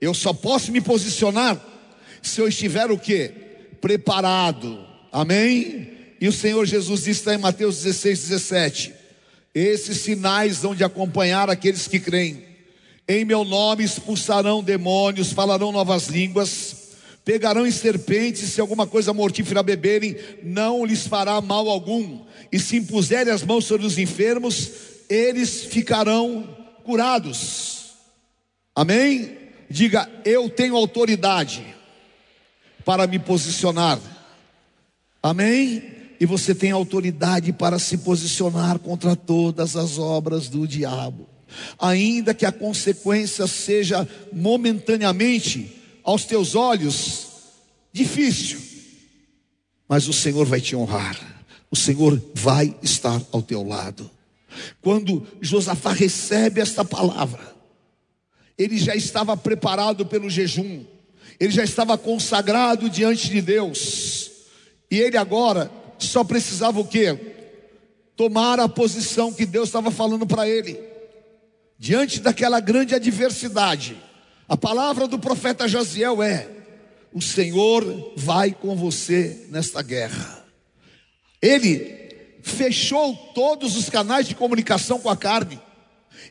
[0.00, 1.60] Eu só posso me posicionar
[2.22, 3.28] se eu estiver o que?
[3.80, 4.84] Preparado.
[5.12, 5.90] Amém?
[6.20, 8.94] E o Senhor Jesus disse em Mateus 16, 17:
[9.54, 12.44] Esses sinais vão de acompanhar aqueles que creem.
[13.08, 16.76] Em meu nome expulsarão demônios, falarão novas línguas,
[17.24, 22.20] pegarão em serpentes, se alguma coisa mortífera beberem, não lhes fará mal algum.
[22.52, 24.70] E se impuserem as mãos sobre os enfermos,
[25.10, 27.90] eles ficarão curados.
[28.74, 29.36] Amém?
[29.68, 31.66] Diga, eu tenho autoridade
[32.84, 34.00] para me posicionar.
[35.20, 35.82] Amém?
[36.20, 41.28] E você tem autoridade para se posicionar contra todas as obras do diabo.
[41.78, 47.26] Ainda que a consequência seja momentaneamente aos teus olhos
[47.92, 48.60] difícil,
[49.88, 51.18] mas o Senhor vai te honrar.
[51.70, 54.08] O Senhor vai estar ao teu lado.
[54.80, 57.54] Quando Josafá recebe esta palavra,
[58.58, 60.84] ele já estava preparado pelo jejum,
[61.38, 64.30] ele já estava consagrado diante de Deus,
[64.90, 67.18] e ele agora só precisava o quê?
[68.16, 70.78] Tomar a posição que Deus estava falando para ele,
[71.78, 73.96] diante daquela grande adversidade.
[74.46, 76.48] A palavra do profeta Jaziel é:
[77.14, 80.44] O Senhor vai com você nesta guerra.
[81.40, 81.99] Ele
[82.42, 85.60] fechou todos os canais de comunicação com a carne.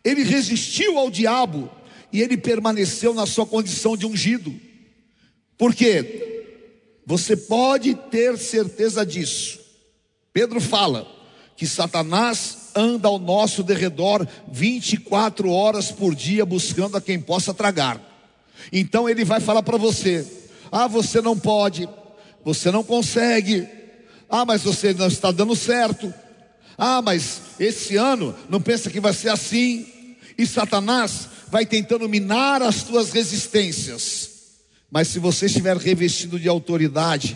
[0.03, 1.69] Ele resistiu ao diabo
[2.11, 4.53] e ele permaneceu na sua condição de ungido.
[5.57, 6.45] Por quê?
[7.05, 9.59] Você pode ter certeza disso.
[10.31, 11.07] Pedro fala
[11.55, 18.01] que Satanás anda ao nosso derredor 24 horas por dia buscando a quem possa tragar.
[18.71, 20.25] Então ele vai falar para você:
[20.71, 21.89] "Ah, você não pode,
[22.43, 23.67] você não consegue,
[24.29, 26.13] ah, mas você não está dando certo.
[26.77, 29.87] Ah, mas esse ano não pensa que vai ser assim.
[30.37, 34.29] E Satanás vai tentando minar as tuas resistências.
[34.91, 37.35] Mas se você estiver revestido de autoridade,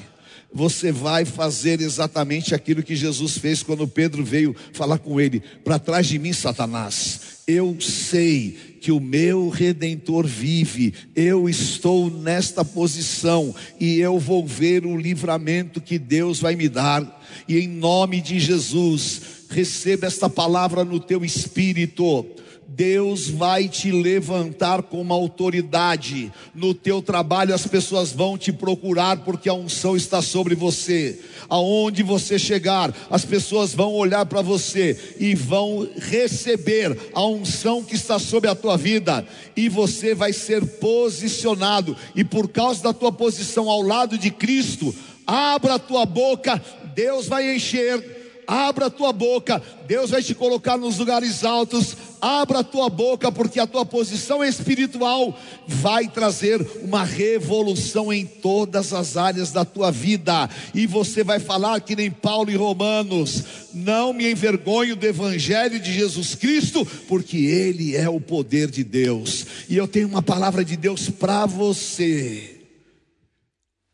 [0.53, 5.79] você vai fazer exatamente aquilo que Jesus fez quando Pedro veio falar com ele: para
[5.79, 7.19] trás de mim, Satanás.
[7.47, 14.85] Eu sei que o meu redentor vive, eu estou nesta posição e eu vou ver
[14.85, 20.83] o livramento que Deus vai me dar, e em nome de Jesus, receba esta palavra
[20.83, 22.25] no teu espírito.
[22.75, 26.31] Deus vai te levantar com uma autoridade.
[26.55, 31.19] No teu trabalho as pessoas vão te procurar porque a unção está sobre você.
[31.47, 37.95] Aonde você chegar, as pessoas vão olhar para você e vão receber a unção que
[37.95, 43.11] está sobre a tua vida e você vai ser posicionado e por causa da tua
[43.11, 44.95] posição ao lado de Cristo,
[45.27, 46.59] abra a tua boca,
[46.95, 49.61] Deus vai encher abra a tua boca.
[49.87, 51.95] Deus vai te colocar nos lugares altos.
[52.23, 58.93] Abra a tua boca, porque a tua posição espiritual vai trazer uma revolução em todas
[58.93, 60.49] as áreas da tua vida.
[60.73, 65.91] E você vai falar que nem Paulo em Romanos: não me envergonho do Evangelho de
[65.91, 69.45] Jesus Cristo, porque Ele é o poder de Deus.
[69.67, 72.61] E eu tenho uma palavra de Deus para você.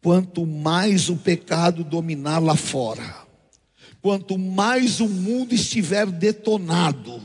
[0.04, 3.26] Quanto mais o pecado dominar lá fora,
[4.04, 7.20] quanto mais o mundo estiver detonado,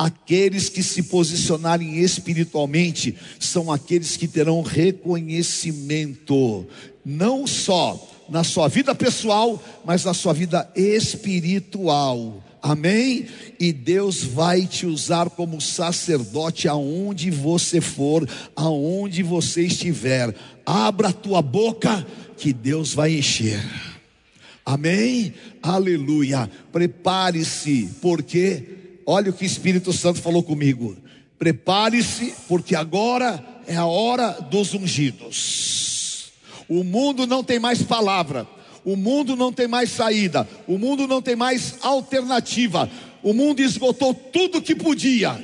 [0.00, 6.66] aqueles que se posicionarem espiritualmente são aqueles que terão reconhecimento,
[7.04, 12.42] não só na sua vida pessoal, mas na sua vida espiritual.
[12.62, 13.26] Amém?
[13.58, 20.34] E Deus vai te usar como sacerdote aonde você for, aonde você estiver.
[20.64, 22.06] Abra a tua boca
[22.38, 23.62] que Deus vai encher.
[24.64, 25.34] Amém?
[25.62, 26.50] Aleluia.
[26.72, 30.96] Prepare-se, porque olha o que o Espírito Santo falou comigo.
[31.38, 36.32] Prepare-se, porque agora é a hora dos ungidos.
[36.68, 38.46] O mundo não tem mais palavra.
[38.84, 42.90] O mundo não tem mais saída, o mundo não tem mais alternativa.
[43.22, 45.38] O mundo esgotou tudo que podia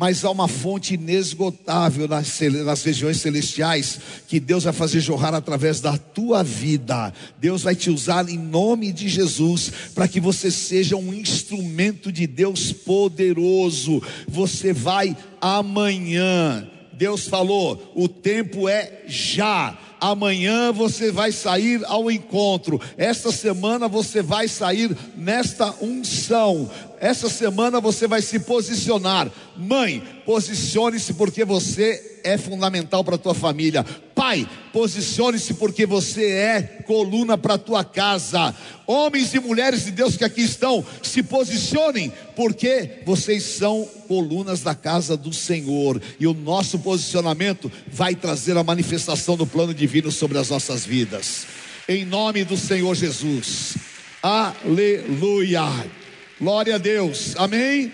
[0.00, 5.78] mas há uma fonte inesgotável nas, nas, regiões celestiais que Deus vai fazer jorrar através
[5.78, 7.12] da tua vida.
[7.38, 12.26] Deus vai te usar em nome de Jesus para que você seja um instrumento de
[12.26, 14.02] Deus poderoso.
[14.26, 16.66] Você vai amanhã.
[16.94, 24.22] Deus falou: o tempo é já amanhã você vai sair ao encontro, esta semana você
[24.22, 29.30] vai sair nesta unção, essa semana você vai se posicionar.
[29.56, 33.82] Mãe, posicione-se porque você é fundamental para a tua família.
[34.14, 38.54] Pai, posicione-se porque você é coluna para a tua casa.
[38.86, 44.74] Homens e mulheres de Deus que aqui estão, se posicionem porque vocês são colunas da
[44.74, 46.02] casa do Senhor.
[46.20, 51.46] E o nosso posicionamento vai trazer a manifestação do plano divino sobre as nossas vidas.
[51.88, 53.76] Em nome do Senhor Jesus.
[54.22, 55.99] Aleluia.
[56.40, 57.36] Glória a Deus.
[57.36, 57.92] Amém.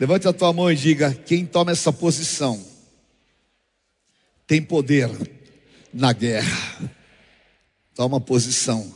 [0.00, 2.58] Levante a tua mão e diga: quem toma essa posição
[4.46, 5.10] tem poder
[5.92, 6.90] na guerra.
[7.94, 8.90] Toma posição,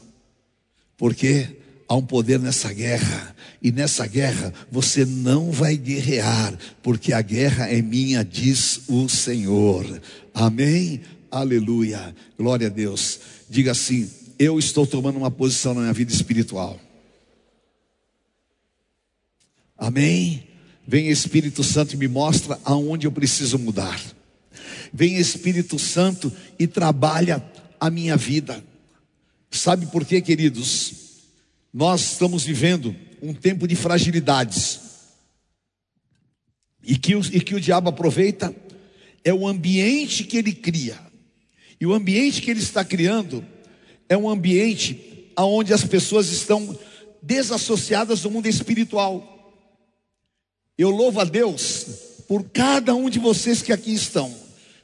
[0.97, 1.47] porque
[1.87, 7.69] há um poder nessa guerra, e nessa guerra você não vai guerrear, porque a guerra
[7.69, 10.01] é minha, diz o Senhor.
[10.33, 11.03] Amém?
[11.31, 12.17] Aleluia.
[12.39, 13.21] Glória a Deus.
[13.51, 16.81] Diga assim: eu estou tomando uma posição na minha vida espiritual.
[19.77, 20.47] Amém?
[20.87, 24.01] Vem Espírito Santo e me mostra aonde eu preciso mudar.
[24.93, 27.45] Vem Espírito Santo e trabalha
[27.81, 28.65] a minha vida.
[29.51, 30.93] Sabe por quê, queridos?
[31.73, 34.81] Nós estamos vivendo um tempo de fragilidades.
[36.83, 38.55] E que, o, e que o diabo aproveita
[39.25, 40.99] é o ambiente que ele cria.
[41.81, 43.45] E o ambiente que ele está criando
[44.09, 46.79] é um ambiente onde as pessoas estão
[47.21, 49.36] desassociadas do mundo espiritual.
[50.79, 51.87] Eu louvo a Deus
[52.29, 54.35] por cada um de vocês que aqui estão,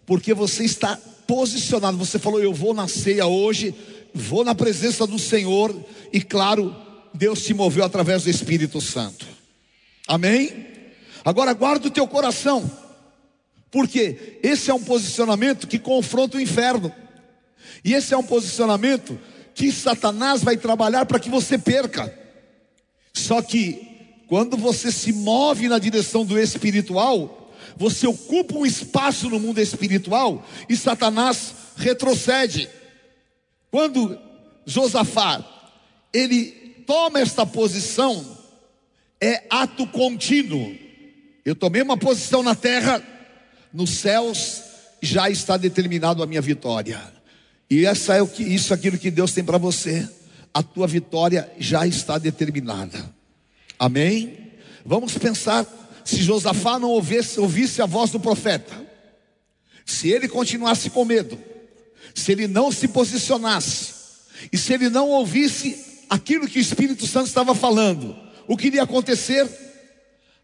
[0.07, 1.98] porque você está posicionado.
[1.98, 3.74] Você falou: Eu vou na ceia hoje,
[4.14, 5.74] vou na presença do Senhor,
[6.12, 6.74] e claro,
[7.12, 9.26] Deus te moveu através do Espírito Santo.
[10.09, 10.66] Amém?
[11.24, 12.70] Agora guarda o teu coração,
[13.70, 16.92] porque esse é um posicionamento que confronta o inferno,
[17.85, 19.18] e esse é um posicionamento
[19.55, 22.18] que Satanás vai trabalhar para que você perca.
[23.12, 23.91] Só que
[24.32, 30.42] quando você se move na direção do espiritual, você ocupa um espaço no mundo espiritual
[30.70, 32.66] e Satanás retrocede.
[33.70, 34.18] Quando
[34.64, 35.44] Josafá
[36.14, 36.46] ele
[36.86, 38.24] toma esta posição,
[39.20, 40.78] é ato contínuo.
[41.44, 43.06] Eu tomei uma posição na terra,
[43.70, 44.62] nos céus
[45.02, 47.02] já está determinado a minha vitória.
[47.68, 50.08] E essa é o que isso é aquilo que Deus tem para você.
[50.54, 53.20] A tua vitória já está determinada.
[53.83, 54.38] Amém?
[54.87, 55.66] Vamos pensar
[56.04, 58.72] se Josafá não ouvisse, ouvisse a voz do profeta,
[59.85, 61.37] se ele continuasse com medo,
[62.14, 63.92] se ele não se posicionasse,
[64.52, 68.16] e se ele não ouvisse aquilo que o Espírito Santo estava falando,
[68.46, 69.48] o que iria acontecer?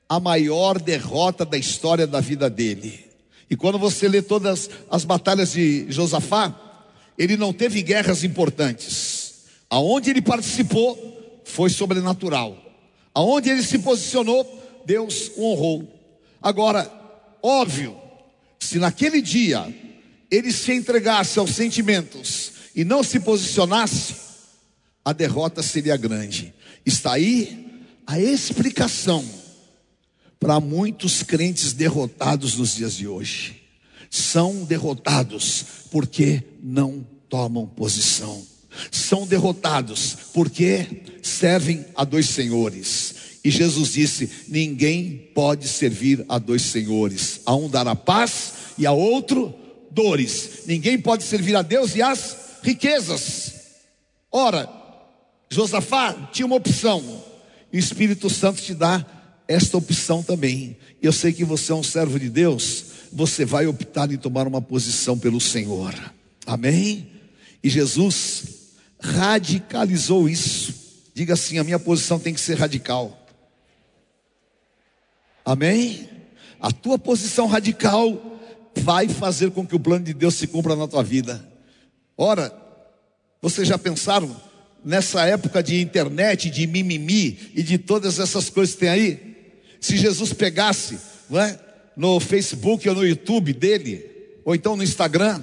[0.09, 3.07] A maior derrota da história da vida dele.
[3.49, 6.53] E quando você lê todas as batalhas de Josafá,
[7.16, 9.45] ele não teve guerras importantes.
[9.70, 12.68] Aonde ele participou foi sobrenatural.
[13.19, 14.47] Aonde ele se posicionou,
[14.87, 15.93] Deus o honrou.
[16.41, 16.89] Agora,
[17.43, 17.97] óbvio,
[18.61, 19.75] se naquele dia
[20.31, 24.14] ele se entregasse aos sentimentos e não se posicionasse,
[25.05, 26.55] a derrota seria grande.
[26.87, 29.25] Está aí a explicação
[30.39, 33.64] para muitos crentes derrotados nos dias de hoje.
[34.09, 38.47] São derrotados porque não tomam posição.
[38.91, 43.14] São derrotados porque servem a dois senhores.
[43.45, 47.41] E Jesus disse: ninguém pode servir a dois senhores.
[47.47, 49.55] A um dará paz e a outro
[49.91, 50.64] dores.
[50.66, 53.53] Ninguém pode servir a Deus e as riquezas.
[54.31, 54.68] Ora,
[55.51, 57.24] Josafá tinha uma opção.
[57.72, 59.05] E o Espírito Santo te dá
[59.47, 60.76] esta opção também.
[61.01, 64.61] Eu sei que você é um servo de Deus, você vai optar em tomar uma
[64.61, 65.95] posição pelo Senhor.
[66.47, 67.09] Amém?
[67.62, 68.58] E Jesus
[69.01, 70.74] radicalizou isso.
[71.14, 73.26] Diga assim: a minha posição tem que ser radical.
[75.44, 76.09] Amém?
[76.61, 78.40] A tua posição radical
[78.76, 81.46] vai fazer com que o plano de Deus se cumpra na tua vida.
[82.16, 82.53] Ora,
[83.40, 84.34] vocês já pensaram
[84.84, 89.36] nessa época de internet, de mimimi e de todas essas coisas que tem aí?
[89.80, 90.99] Se Jesus pegasse,
[91.32, 91.59] é,
[91.96, 94.05] no Facebook ou no YouTube dele,
[94.44, 95.42] ou então no Instagram,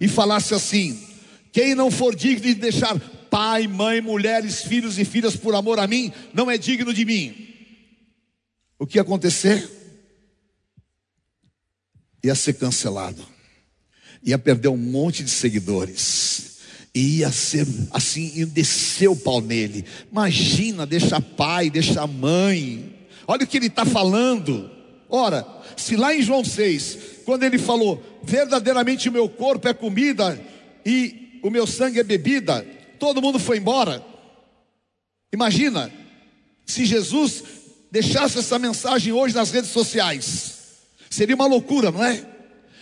[0.00, 0.98] e falasse assim:
[1.52, 2.98] quem não for digno de deixar
[3.30, 7.48] pai, mãe, mulheres, filhos e filhas por amor a mim, não é digno de mim.
[8.78, 9.70] O que ia acontecer?
[12.24, 13.24] Ia ser cancelado,
[14.22, 16.58] ia perder um monte de seguidores,
[16.94, 19.84] ia ser assim, ia descer o pau nele.
[20.10, 23.06] Imagina, deixar pai, deixar mãe.
[23.26, 24.70] Olha o que ele está falando.
[25.08, 25.46] Ora,
[25.76, 30.40] se lá em João 6, quando ele falou, verdadeiramente o meu corpo é comida
[30.84, 32.64] e o meu sangue é bebida,
[32.98, 34.02] todo mundo foi embora.
[35.32, 35.90] Imagina,
[36.64, 37.42] se Jesus
[37.90, 40.54] deixasse essa mensagem hoje nas redes sociais,
[41.10, 42.24] seria uma loucura, não é?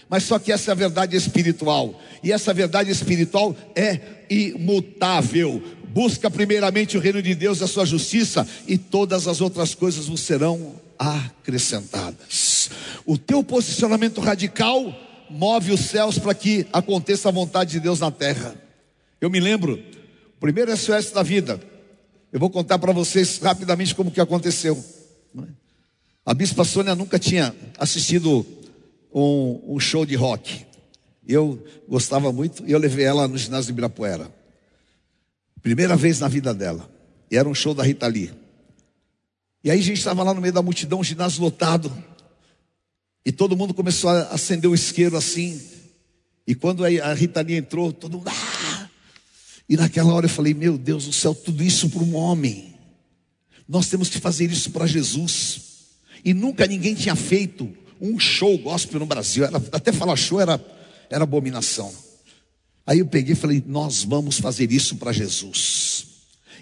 [0.09, 5.63] Mas só que essa é a verdade espiritual, e essa verdade espiritual é imutável.
[5.89, 10.21] Busca primeiramente o reino de Deus a sua justiça, e todas as outras coisas vos
[10.21, 12.71] serão acrescentadas.
[13.07, 14.95] O teu posicionamento radical
[15.31, 18.55] move os céus para que aconteça a vontade de Deus na terra.
[19.21, 19.83] Eu me lembro,
[20.39, 21.61] primeiro SOS da vida.
[22.33, 24.83] Eu vou contar para vocês rapidamente como que aconteceu.
[26.25, 28.47] A Bispa Sônia nunca tinha assistido
[29.13, 30.67] um, um show de rock.
[31.27, 34.31] Eu gostava muito e eu levei ela no ginásio de Ibirapuera.
[35.63, 36.89] Primeira vez na vida dela.
[37.31, 38.33] E era um show da Rita Lee.
[39.63, 41.93] E aí a gente estava lá no meio da multidão, um ginásio lotado.
[43.25, 45.61] E todo mundo começou a acender o isqueiro assim.
[46.47, 48.29] E quando a Rita Lee entrou, todo mundo.
[48.29, 48.89] Ah!
[49.69, 52.75] E naquela hora eu falei: Meu Deus do céu, tudo isso para um homem.
[53.69, 55.61] Nós temos que fazer isso para Jesus.
[56.25, 59.45] E nunca ninguém tinha feito um show gospel no Brasil.
[59.45, 60.61] Era, até falar show era,
[61.09, 61.93] era abominação.
[62.87, 66.07] Aí eu peguei e falei: Nós vamos fazer isso para Jesus.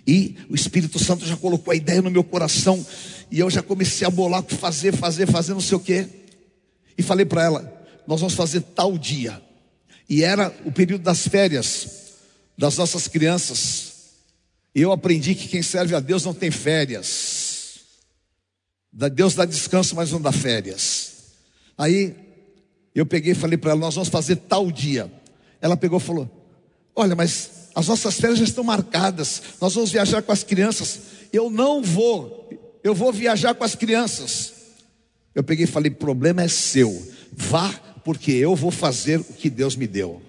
[0.06, 2.84] E o Espírito Santo já colocou a ideia no meu coração.
[3.30, 6.08] E eu já comecei a bolar, fazer, fazer, fazer, não sei o quê.
[6.98, 9.40] E falei para ela: Nós vamos fazer tal dia.
[10.08, 12.08] E era o período das férias
[12.58, 13.92] das nossas crianças.
[14.74, 17.78] E eu aprendi que quem serve a Deus não tem férias.
[18.92, 21.12] Deus dá descanso, mas não dá férias.
[21.76, 22.16] Aí
[22.92, 25.10] eu peguei e falei para ela: Nós vamos fazer tal dia.
[25.60, 26.28] Ela pegou e falou:
[26.96, 29.40] Olha, mas as nossas férias já estão marcadas.
[29.60, 30.98] Nós vamos viajar com as crianças.
[31.32, 32.50] Eu não vou.
[32.82, 34.57] Eu vou viajar com as crianças.
[35.38, 36.90] Eu peguei e falei: Problema é seu.
[37.30, 37.72] Vá,
[38.04, 40.20] porque eu vou fazer o que Deus me deu.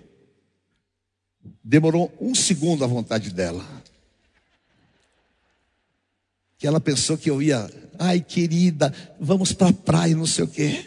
[1.64, 3.66] Demorou um segundo a vontade dela.
[6.60, 10.48] Que ela pensou que eu ia, ai querida, vamos para a praia, não sei o
[10.48, 10.86] quê.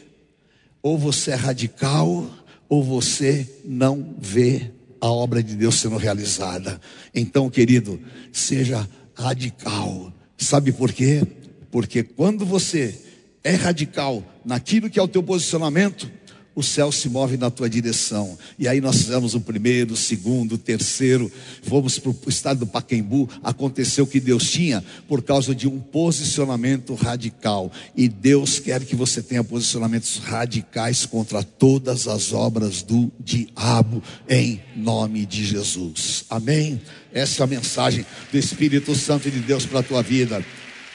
[0.80, 2.30] Ou você é radical,
[2.68, 4.70] ou você não vê
[5.00, 6.80] a obra de Deus sendo realizada.
[7.12, 8.00] Então, querido,
[8.32, 10.12] seja radical.
[10.38, 11.26] Sabe por quê?
[11.72, 13.11] Porque quando você
[13.44, 16.10] é radical naquilo que é o teu posicionamento,
[16.54, 18.36] o céu se move na tua direção.
[18.58, 21.32] E aí nós fizemos o primeiro, o segundo, o terceiro,
[21.62, 23.28] fomos para o estado do Paquembu.
[23.42, 27.72] Aconteceu o que Deus tinha por causa de um posicionamento radical.
[27.96, 34.60] E Deus quer que você tenha posicionamentos radicais contra todas as obras do diabo, em
[34.76, 36.24] nome de Jesus.
[36.28, 36.80] Amém?
[37.14, 40.44] Essa é a mensagem do Espírito Santo de Deus para a tua vida.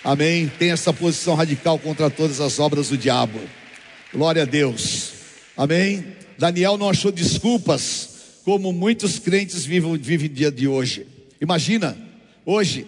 [0.08, 0.50] Amém?
[0.58, 3.42] Tem essa posição radical contra todas as obras do diabo.
[4.14, 5.12] Glória a Deus.
[5.58, 6.16] Amém?
[6.38, 11.06] Daniel não achou desculpas, como muitos crentes vivem, vivem dia de hoje.
[11.42, 11.98] Imagina,
[12.46, 12.88] hoje,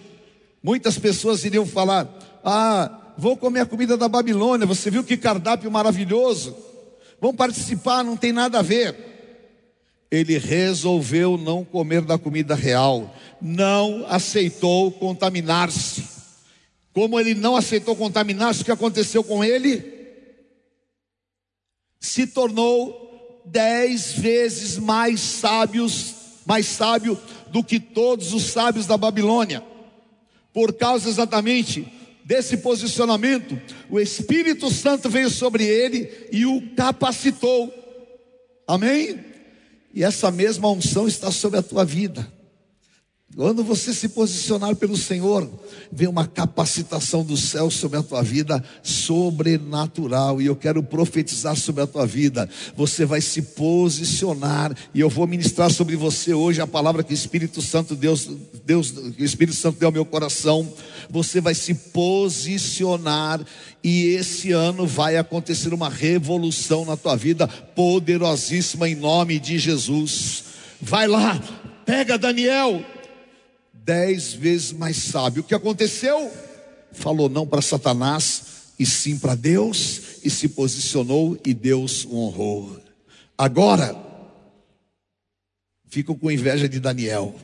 [0.62, 2.08] muitas pessoas iriam falar:
[2.42, 6.56] Ah, vou comer a comida da Babilônia, você viu que cardápio maravilhoso?
[7.20, 8.96] Vão participar, não tem nada a ver.
[10.10, 16.19] Ele resolveu não comer da comida real, não aceitou contaminar-se.
[16.92, 19.84] Como ele não aceitou contaminar-se, o que aconteceu com ele?
[22.00, 26.14] Se tornou dez vezes mais sábios,
[26.44, 27.18] mais sábio
[27.48, 29.64] do que todos os sábios da Babilônia.
[30.52, 31.86] Por causa exatamente
[32.24, 37.72] desse posicionamento, o Espírito Santo veio sobre ele e o capacitou.
[38.66, 39.24] Amém?
[39.92, 42.39] E essa mesma unção está sobre a tua vida.
[43.36, 45.48] Quando você se posicionar pelo Senhor,
[45.92, 50.42] vem uma capacitação do céu sobre a tua vida sobrenatural.
[50.42, 52.50] E eu quero profetizar sobre a tua vida.
[52.76, 54.76] Você vai se posicionar.
[54.92, 58.28] E eu vou ministrar sobre você hoje a palavra que o Espírito Santo Deus,
[58.66, 60.68] Deus, o Espírito Santo deu ao meu coração.
[61.08, 63.40] Você vai se posicionar.
[63.82, 70.44] E esse ano vai acontecer uma revolução na tua vida poderosíssima em nome de Jesus.
[70.82, 71.40] Vai lá,
[71.86, 72.84] pega Daniel
[73.84, 75.42] dez vezes mais sábio.
[75.42, 76.30] O que aconteceu?
[76.92, 82.80] Falou não para Satanás, e sim para Deus, e se posicionou e Deus o honrou.
[83.36, 83.96] Agora,
[85.86, 87.34] ficam com inveja de Daniel.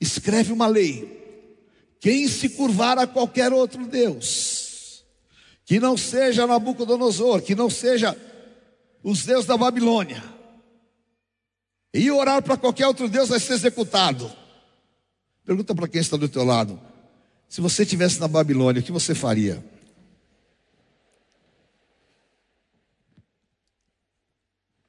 [0.00, 1.16] Escreve uma lei:
[2.00, 5.04] quem se curvar a qualquer outro Deus,
[5.64, 8.16] que não seja Nabucodonosor, que não seja
[9.02, 10.22] os deuses da Babilônia,
[11.92, 14.30] e orar para qualquer outro Deus vai ser executado.
[15.46, 16.78] Pergunta para quem está do teu lado.
[17.48, 19.64] Se você estivesse na Babilônia, o que você faria?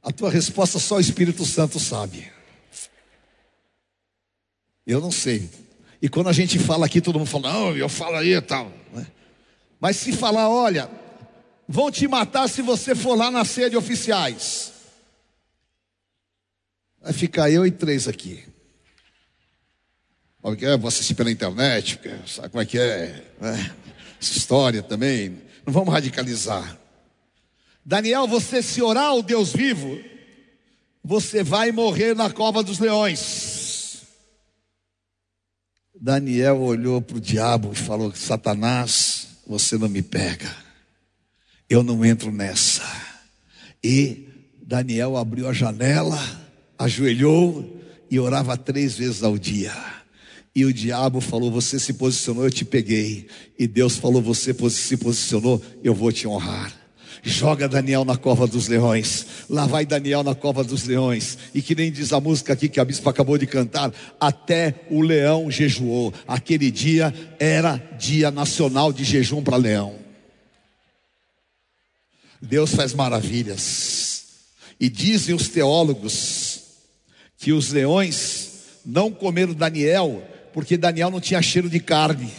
[0.02, 2.32] A tua resposta só o Espírito Santo sabe.
[4.86, 5.48] Eu não sei.
[6.02, 8.72] E quando a gente fala aqui, todo mundo fala, não, eu falo aí e tal.
[8.94, 9.06] Né?
[9.80, 10.90] Mas se falar, olha,
[11.68, 14.74] vão te matar se você for lá na ceia de oficiais.
[17.00, 18.57] Vai ficar eu e três aqui.
[20.54, 20.78] É que é?
[20.78, 23.22] Vou assistir pela internet, sabe como é que é?
[23.42, 23.76] Né?
[24.22, 25.42] Essa história também.
[25.66, 26.78] Não vamos radicalizar.
[27.86, 30.00] Daniel, você se orar ao Deus vivo,
[31.04, 34.04] você vai morrer na cova dos leões.
[36.00, 40.56] Daniel olhou para o diabo e falou: Satanás, você não me pega,
[41.70, 42.84] eu não entro nessa.
[43.84, 44.30] E
[44.62, 46.20] Daniel abriu a janela,
[46.78, 49.97] ajoelhou e orava três vezes ao dia.
[50.58, 53.28] E o diabo falou: Você se posicionou, eu te peguei.
[53.60, 56.76] E Deus falou: Você se posicionou, eu vou te honrar.
[57.22, 59.28] Joga Daniel na cova dos leões.
[59.48, 61.38] Lá vai Daniel na cova dos leões.
[61.54, 65.00] E que nem diz a música aqui que a bispa acabou de cantar: Até o
[65.00, 66.12] leão jejuou.
[66.28, 69.94] Aquele dia era dia nacional de jejum para leão.
[72.42, 74.24] Deus faz maravilhas.
[74.80, 76.62] E dizem os teólogos
[77.38, 78.54] que os leões
[78.84, 80.24] não comeram Daniel
[80.58, 82.32] porque Daniel não tinha cheiro de carne,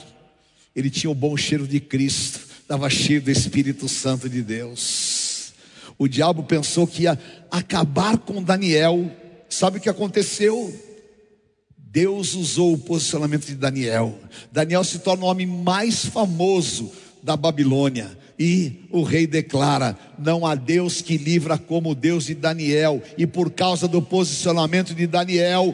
[0.74, 5.52] ele tinha o bom cheiro de Cristo, estava cheio do Espírito Santo de Deus.
[5.96, 7.16] O diabo pensou que ia
[7.48, 9.08] acabar com Daniel,
[9.48, 10.74] sabe o que aconteceu?
[11.76, 14.18] Deus usou o posicionamento de Daniel.
[14.50, 16.90] Daniel se torna o homem mais famoso
[17.22, 18.18] da Babilônia.
[18.36, 23.00] E o rei declara: não há Deus que livra como o Deus de Daniel.
[23.16, 25.72] E por causa do posicionamento de Daniel,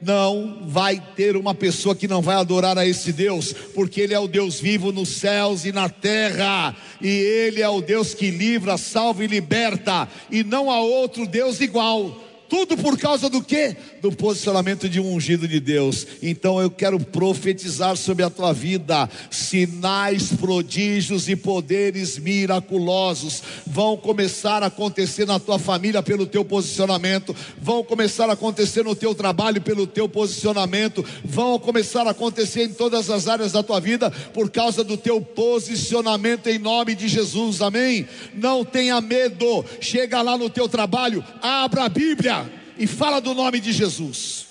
[0.00, 4.18] não vai ter uma pessoa que não vai adorar a esse Deus, porque Ele é
[4.18, 8.76] o Deus vivo nos céus e na terra, e Ele é o Deus que livra,
[8.76, 12.29] salva e liberta, e não há outro Deus igual.
[12.50, 13.76] Tudo por causa do quê?
[14.02, 16.04] Do posicionamento de um ungido de Deus.
[16.20, 24.64] Então eu quero profetizar sobre a tua vida sinais, prodígios e poderes miraculosos vão começar
[24.64, 29.60] a acontecer na tua família pelo teu posicionamento, vão começar a acontecer no teu trabalho
[29.60, 34.50] pelo teu posicionamento, vão começar a acontecer em todas as áreas da tua vida por
[34.50, 37.62] causa do teu posicionamento em nome de Jesus.
[37.62, 38.08] Amém?
[38.34, 39.64] Não tenha medo.
[39.80, 42.39] Chega lá no teu trabalho, abra a Bíblia
[42.80, 44.46] e fala do nome de Jesus.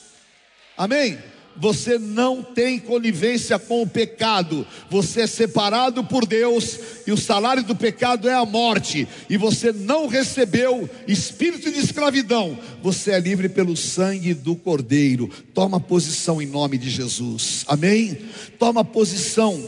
[0.77, 1.17] Amém?
[1.57, 7.63] Você não tem conivência com o pecado, você é separado por Deus e o salário
[7.63, 13.49] do pecado é a morte, e você não recebeu espírito de escravidão, você é livre
[13.49, 15.27] pelo sangue do Cordeiro.
[15.53, 18.17] Toma posição em nome de Jesus, amém?
[18.57, 19.61] Toma posição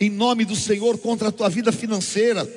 [0.00, 2.48] em nome do Senhor contra a tua vida financeira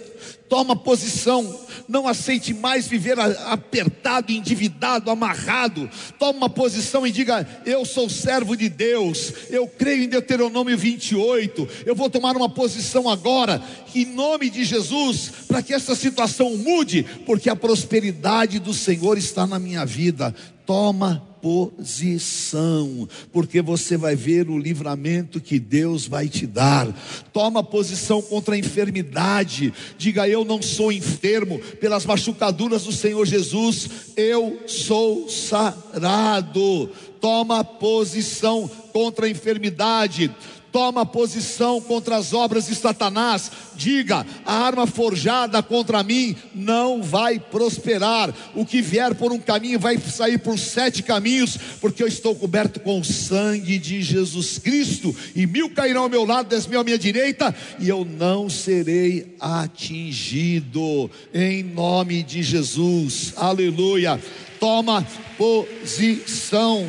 [0.50, 5.88] Toma posição, não aceite mais viver apertado, endividado, amarrado.
[6.18, 11.70] Toma uma posição e diga: Eu sou servo de Deus, eu creio em Deuteronômio 28.
[11.86, 13.62] Eu vou tomar uma posição agora,
[13.93, 19.45] em nome de Jesus, para que essa situação mude, porque a prosperidade do Senhor está
[19.45, 20.34] na minha vida.
[20.66, 26.88] Toma posição, porque você vai ver o livramento que Deus vai te dar.
[27.34, 29.74] Toma posição contra a enfermidade.
[29.98, 36.90] Diga: Eu não sou enfermo, pelas machucaduras do Senhor Jesus, eu sou sarado.
[37.20, 40.32] Toma posição contra a enfermidade
[40.72, 47.40] toma posição contra as obras de Satanás, diga: a arma forjada contra mim não vai
[47.40, 52.36] prosperar, o que vier por um caminho vai sair por sete caminhos, porque eu estou
[52.36, 56.80] coberto com o sangue de Jesus Cristo, e mil cairão ao meu lado, dez mil
[56.80, 64.20] à minha direita, e eu não serei atingido, em nome de Jesus, aleluia.
[64.60, 65.08] Toma
[65.38, 66.86] posição,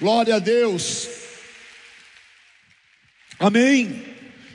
[0.00, 1.21] glória a Deus.
[3.42, 4.00] Amém?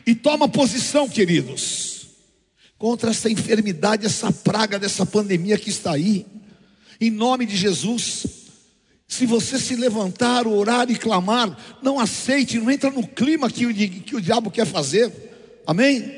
[0.06, 2.08] E toma posição, queridos,
[2.78, 6.26] contra essa enfermidade, essa praga dessa pandemia que está aí,
[7.00, 8.26] em nome de Jesus.
[9.06, 13.74] Se você se levantar, orar e clamar, não aceite, não entra no clima que o,
[13.74, 15.12] que o diabo quer fazer,
[15.68, 16.10] amém?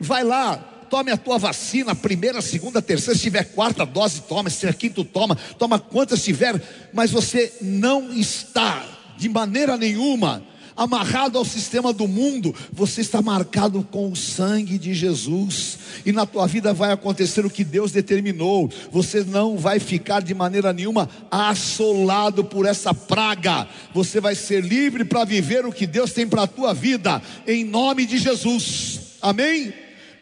[0.00, 0.56] Vai lá,
[0.90, 5.04] tome a tua vacina, primeira, segunda, terceira, se tiver quarta dose, toma, se tiver quinto,
[5.04, 6.60] toma, toma quantas tiver,
[6.92, 8.84] mas você não está
[9.16, 10.42] de maneira nenhuma
[10.76, 16.26] amarrado ao sistema do mundo, você está marcado com o sangue de Jesus, e na
[16.26, 18.70] tua vida vai acontecer o que Deus determinou.
[18.92, 23.66] Você não vai ficar de maneira nenhuma assolado por essa praga.
[23.94, 27.64] Você vai ser livre para viver o que Deus tem para a tua vida, em
[27.64, 29.16] nome de Jesus.
[29.22, 29.72] Amém?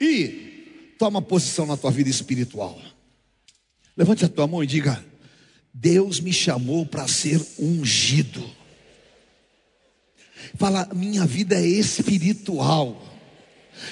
[0.01, 2.79] E toma posição na tua vida espiritual.
[3.97, 5.05] Levante a tua mão e diga:
[5.73, 8.45] Deus me chamou para ser ungido.
[10.57, 13.03] Fala, minha vida é espiritual.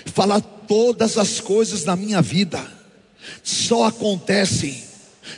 [0.07, 2.65] Fala, todas as coisas na minha vida
[3.43, 4.83] só acontecem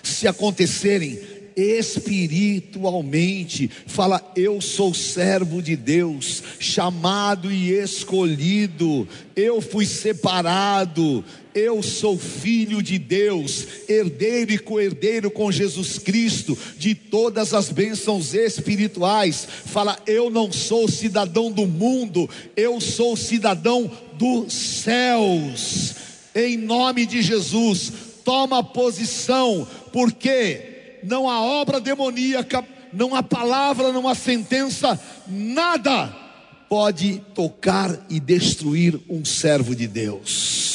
[0.02, 1.20] se acontecerem
[1.56, 3.70] espiritualmente.
[3.86, 9.06] Fala, eu sou servo de Deus, chamado e escolhido,
[9.36, 16.94] eu fui separado, eu sou filho de Deus, herdeiro e co-herdeiro com Jesus Cristo de
[16.94, 19.46] todas as bênçãos espirituais.
[19.66, 25.94] Fala, eu não sou cidadão do mundo, eu sou cidadão dos céus.
[26.34, 27.92] Em nome de Jesus,
[28.24, 34.98] toma posição, porque não há obra demoníaca, não há palavra, não há sentença,
[35.28, 36.24] nada
[36.68, 40.73] pode tocar e destruir um servo de Deus.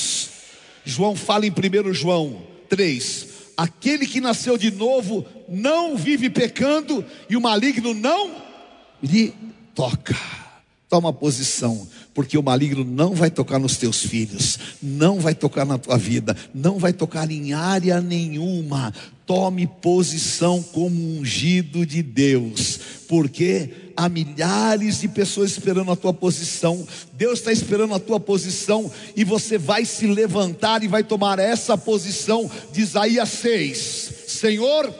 [0.89, 7.37] João fala em 1 João 3: aquele que nasceu de novo não vive pecando e
[7.37, 8.31] o maligno não
[9.01, 9.33] lhe
[9.75, 10.17] toca.
[10.89, 15.77] Toma posição, porque o maligno não vai tocar nos teus filhos, não vai tocar na
[15.77, 18.91] tua vida, não vai tocar em área nenhuma.
[19.29, 26.83] Tome posição como ungido de Deus, porque há milhares de pessoas esperando a tua posição.
[27.13, 31.77] Deus está esperando a tua posição e você vai se levantar e vai tomar essa
[31.77, 34.13] posição de Isaías 6.
[34.29, 34.91] Senhor,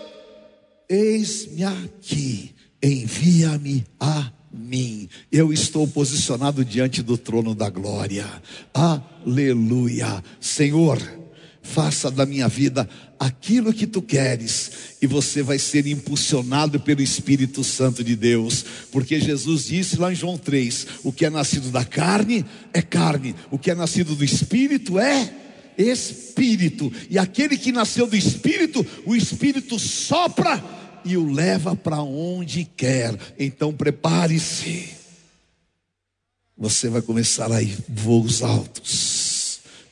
[0.88, 2.52] eis-me aqui,
[2.84, 5.10] envia-me a mim.
[5.32, 8.28] Eu estou posicionado diante do trono da glória.
[8.76, 10.24] Aleluia.
[10.40, 11.19] Senhor,
[11.62, 12.90] faça da minha vida
[13.20, 19.20] aquilo que tu queres, e você vai ser impulsionado pelo Espírito Santo de Deus, porque
[19.20, 23.60] Jesus disse lá em João 3: o que é nascido da carne é carne, o
[23.60, 25.34] que é nascido do Espírito é
[25.78, 30.64] Espírito, e aquele que nasceu do Espírito, o Espírito sopra
[31.06, 33.18] e o leva para onde quer.
[33.38, 34.90] Então prepare-se.
[36.58, 39.29] Você vai começar a ir voos altos.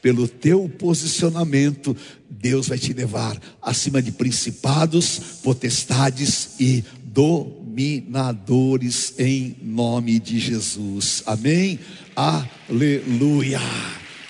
[0.01, 1.95] Pelo teu posicionamento,
[2.29, 11.23] Deus vai te levar acima de principados, potestades e dominadores em nome de Jesus.
[11.25, 11.79] Amém?
[12.15, 13.59] Aleluia.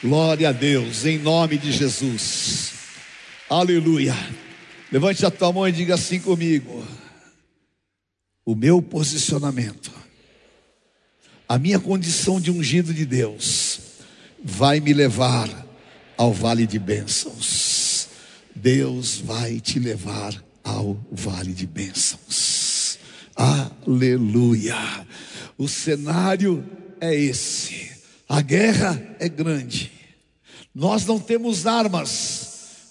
[0.01, 2.71] Glória a Deus em nome de Jesus.
[3.49, 4.15] Aleluia.
[4.91, 6.85] Levante a tua mão e diga assim comigo:
[8.45, 9.91] o meu posicionamento,
[11.49, 13.66] a minha condição de ungido de Deus,
[14.43, 15.49] vai me levar
[16.17, 18.07] ao vale de bênçãos.
[18.55, 20.33] Deus vai te levar
[20.63, 22.97] ao vale de bênçãos.
[23.35, 24.75] Aleluia.
[25.57, 26.65] O cenário
[26.99, 27.91] é esse.
[28.27, 29.91] A guerra é grande.
[30.73, 32.47] Nós não temos armas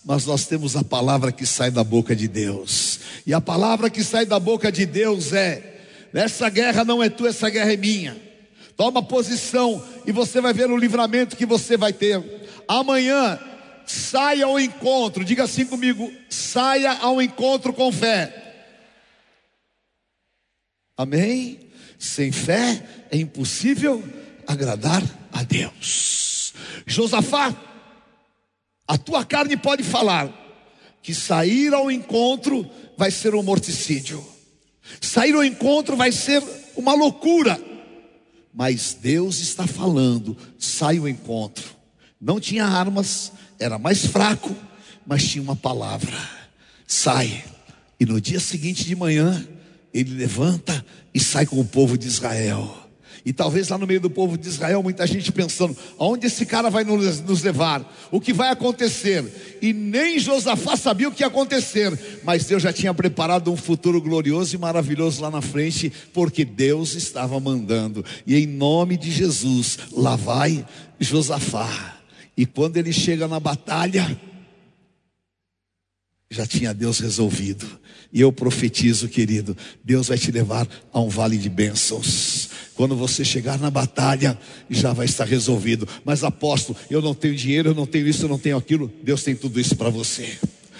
[0.07, 3.01] mas nós temos a palavra que sai da boca de Deus.
[3.27, 5.81] E a palavra que sai da boca de Deus é:
[6.15, 8.17] essa guerra não é tua, essa guerra é minha.
[8.77, 12.23] Toma posição e você vai ver o livramento que você vai ter.
[12.69, 13.39] Amanhã,
[13.87, 18.43] saia ao encontro, diga assim comigo: saia ao encontro com fé.
[20.97, 21.61] Amém?
[21.99, 24.03] Sem fé é impossível
[24.47, 25.03] agradar
[25.33, 26.53] a Deus.
[26.87, 27.55] Josafá,
[28.87, 30.31] a tua carne pode falar
[31.03, 34.25] que sair ao encontro vai ser um morticídio.
[35.01, 36.43] Sair ao encontro vai ser
[36.77, 37.61] uma loucura.
[38.57, 41.77] Mas Deus está falando, sai ao encontro.
[42.19, 44.57] Não tinha armas, era mais fraco,
[45.07, 46.17] mas tinha uma palavra.
[46.87, 47.45] Sai.
[48.01, 49.47] E no dia seguinte de manhã,
[49.93, 50.83] ele levanta
[51.13, 52.86] e sai com o povo de Israel.
[53.27, 56.71] E talvez lá no meio do povo de Israel, muita gente pensando: aonde esse cara
[56.71, 57.93] vai nos, levar?
[58.09, 59.59] O que vai acontecer?
[59.61, 64.01] E nem Josafá sabia o que ia acontecer, mas Deus já tinha preparado um futuro
[64.01, 68.05] glorioso e maravilhoso lá na frente, porque Deus estava mandando.
[68.25, 70.65] E em nome de Jesus, lá vai
[71.01, 71.97] Josafá.
[72.37, 74.17] E quando ele chega na batalha,
[76.31, 77.67] já tinha Deus resolvido.
[78.13, 82.49] E eu profetizo, querido, Deus vai te levar a um vale de bênçãos.
[82.75, 85.89] Quando você chegar na batalha, já vai estar resolvido.
[86.05, 88.93] Mas apóstolo, eu não tenho dinheiro, eu não tenho isso, eu não tenho aquilo.
[89.03, 90.39] Deus tem tudo isso para você.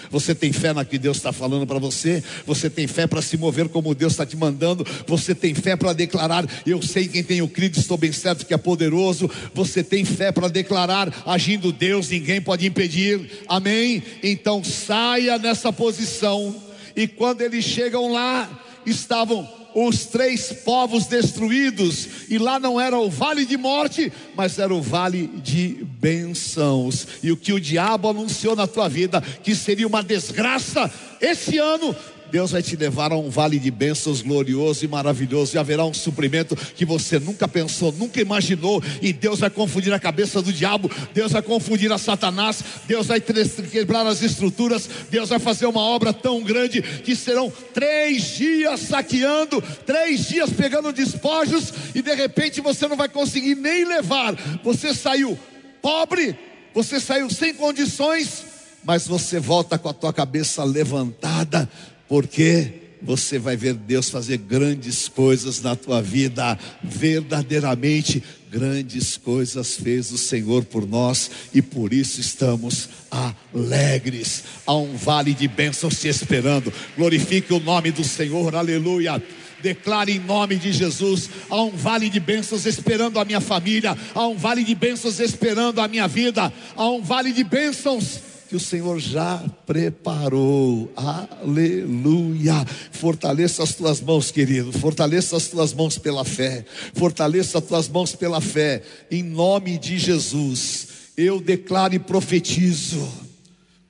[0.09, 2.23] Você tem fé na que Deus está falando para você?
[2.45, 4.85] Você tem fé para se mover como Deus está te mandando?
[5.05, 8.57] Você tem fé para declarar: Eu sei quem tenho crido, estou bem certo que é
[8.57, 9.29] poderoso.
[9.53, 13.43] Você tem fé para declarar: Agindo Deus, ninguém pode impedir.
[13.47, 14.03] Amém?
[14.23, 16.55] Então saia nessa posição.
[16.95, 18.49] E quando eles chegam lá,
[18.85, 19.47] estavam
[19.85, 24.81] os três povos destruídos, e lá não era o vale de morte, mas era o
[24.81, 27.07] vale de bênçãos.
[27.21, 31.95] E o que o diabo anunciou na tua vida, que seria uma desgraça, esse ano
[32.31, 35.93] Deus vai te levar a um vale de bênçãos glorioso e maravilhoso, e haverá um
[35.93, 40.89] suprimento que você nunca pensou, nunca imaginou, e Deus vai confundir a cabeça do diabo,
[41.13, 46.13] Deus vai confundir a Satanás, Deus vai quebrar as estruturas, Deus vai fazer uma obra
[46.13, 52.87] tão grande que serão três dias saqueando, três dias pegando despojos, e de repente você
[52.87, 55.37] não vai conseguir nem levar, você saiu
[55.81, 56.37] pobre,
[56.73, 58.45] você saiu sem condições,
[58.83, 61.69] mas você volta com a tua cabeça levantada,
[62.07, 70.11] porque você vai ver Deus fazer grandes coisas na tua vida, verdadeiramente grandes coisas fez
[70.11, 74.43] o Senhor por nós e por isso estamos alegres.
[74.65, 76.73] Há um vale de bênçãos te esperando.
[76.95, 79.21] Glorifique o nome do Senhor, aleluia.
[79.61, 84.27] Declare em nome de Jesus: há um vale de bênçãos esperando a minha família, há
[84.27, 88.59] um vale de bênçãos esperando a minha vida, há um vale de bênçãos que o
[88.59, 90.91] Senhor já preparou.
[90.95, 92.65] Aleluia.
[92.91, 94.71] Fortaleça as tuas mãos, querido.
[94.71, 96.65] Fortaleça as tuas mãos pela fé.
[96.93, 98.81] Fortaleça as tuas mãos pela fé.
[99.11, 100.87] Em nome de Jesus,
[101.17, 103.07] eu declaro e profetizo: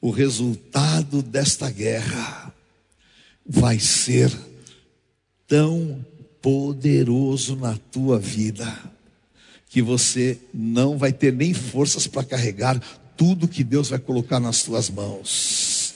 [0.02, 2.54] o resultado desta guerra
[3.46, 4.32] vai ser
[5.48, 6.06] tão
[6.42, 8.68] poderoso na tua vida
[9.70, 12.82] que você não vai ter nem forças para carregar
[13.18, 15.96] tudo que Deus vai colocar nas tuas mãos.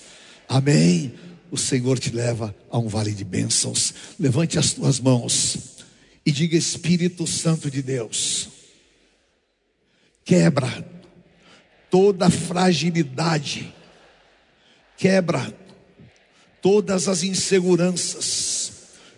[0.50, 1.14] Amém.
[1.52, 3.94] O Senhor te leva a um vale de bênçãos.
[4.20, 5.58] Levante as tuas mãos
[6.26, 8.50] e diga: Espírito Santo de Deus,
[10.26, 10.86] quebra
[11.90, 13.74] toda fragilidade,
[14.98, 15.56] quebra
[16.62, 18.72] todas as inseguranças,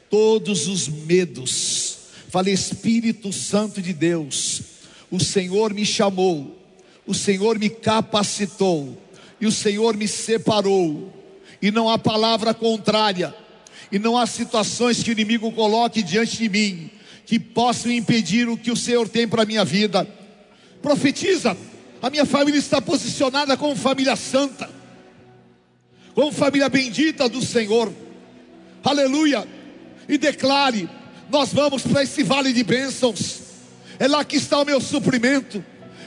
[0.10, 1.97] todos os medos.
[2.30, 4.62] Fale, Espírito Santo de Deus,
[5.12, 6.62] o Senhor me chamou
[7.06, 8.97] o Senhor me capacitou
[9.43, 11.12] e o Senhor me separou,
[11.62, 13.36] e não há palavra contrária,
[13.91, 16.89] e não há situações que o inimigo coloque diante de mim
[17.26, 20.08] que possam impedir o que o Senhor tem para a minha vida.
[20.82, 21.58] Profetiza,
[22.01, 24.70] a minha família está posicionada como família santa,
[26.14, 27.91] como família bendita do Senhor,
[28.82, 29.45] aleluia,
[30.08, 30.89] e declare:
[31.30, 33.41] nós vamos para esse vale de bênçãos,
[33.99, 35.64] é lá que está o meu suprimento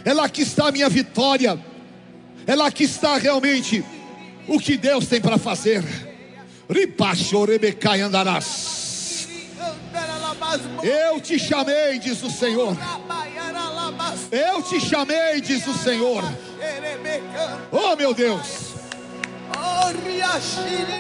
[0.06, 1.58] é lá que está a minha vitória,
[2.46, 3.84] é lá que está realmente
[4.46, 5.82] o que Deus tem para fazer.
[8.06, 9.26] Andarás.
[10.84, 12.76] Eu te chamei, diz o Senhor.
[14.30, 16.22] Eu te chamei, diz o Senhor.
[17.72, 18.76] Oh meu Deus.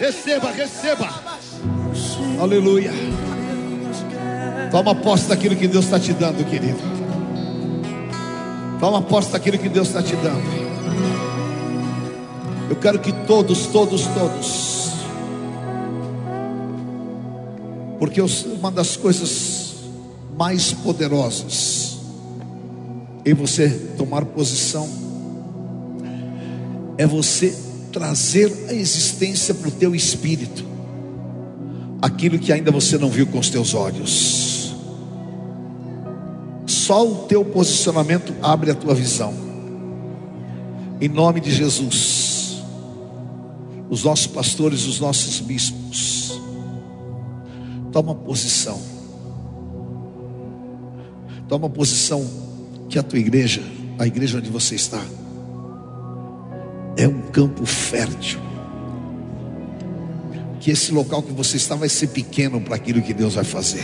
[0.00, 1.22] Receba, receba.
[2.40, 2.90] Aleluia.
[4.72, 6.95] Toma posse daquilo que Deus está te dando, querido.
[8.80, 10.66] Toma posse daquilo que Deus está te dando.
[12.68, 14.92] Eu quero que todos, todos, todos.
[17.98, 19.74] Porque uma das coisas
[20.36, 21.98] mais poderosas
[23.24, 24.88] em você tomar posição
[26.98, 27.56] é você
[27.92, 30.76] trazer a existência para o teu espírito
[32.00, 34.55] aquilo que ainda você não viu com os teus olhos.
[36.86, 39.34] Só o teu posicionamento abre a tua visão.
[41.00, 42.62] Em nome de Jesus,
[43.90, 46.40] os nossos pastores, os nossos bispos,
[47.90, 48.80] toma posição.
[51.48, 52.24] Toma posição
[52.88, 53.64] que a tua igreja,
[53.98, 55.02] a igreja onde você está,
[56.96, 58.38] é um campo fértil
[60.60, 63.82] que esse local que você está vai ser pequeno para aquilo que Deus vai fazer.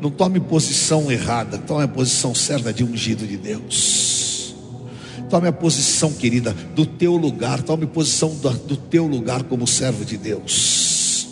[0.00, 4.54] Não tome posição errada, tome a posição certa de ungido de Deus.
[5.28, 10.04] Tome a posição, querida, do teu lugar, tome posição do, do teu lugar como servo
[10.04, 11.28] de Deus.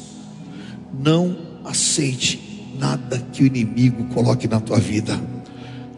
[0.99, 5.19] Não aceite nada que o inimigo coloque na tua vida.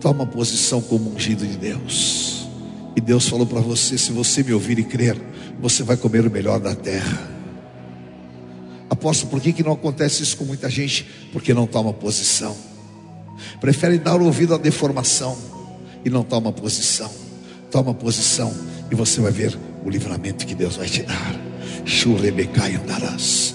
[0.00, 2.46] Toma posição como ungido de Deus.
[2.94, 5.16] E Deus falou para você: se você me ouvir e crer,
[5.60, 7.37] você vai comer o melhor da terra.
[8.98, 11.06] Apóstolo, por que, que não acontece isso com muita gente?
[11.32, 12.56] Porque não toma posição.
[13.60, 15.38] Prefere dar ouvido à deformação
[16.04, 17.08] e não toma posição.
[17.70, 18.52] Toma posição
[18.90, 21.36] e você vai ver o livramento que Deus vai te dar.
[21.84, 23.54] Churebecai andarás.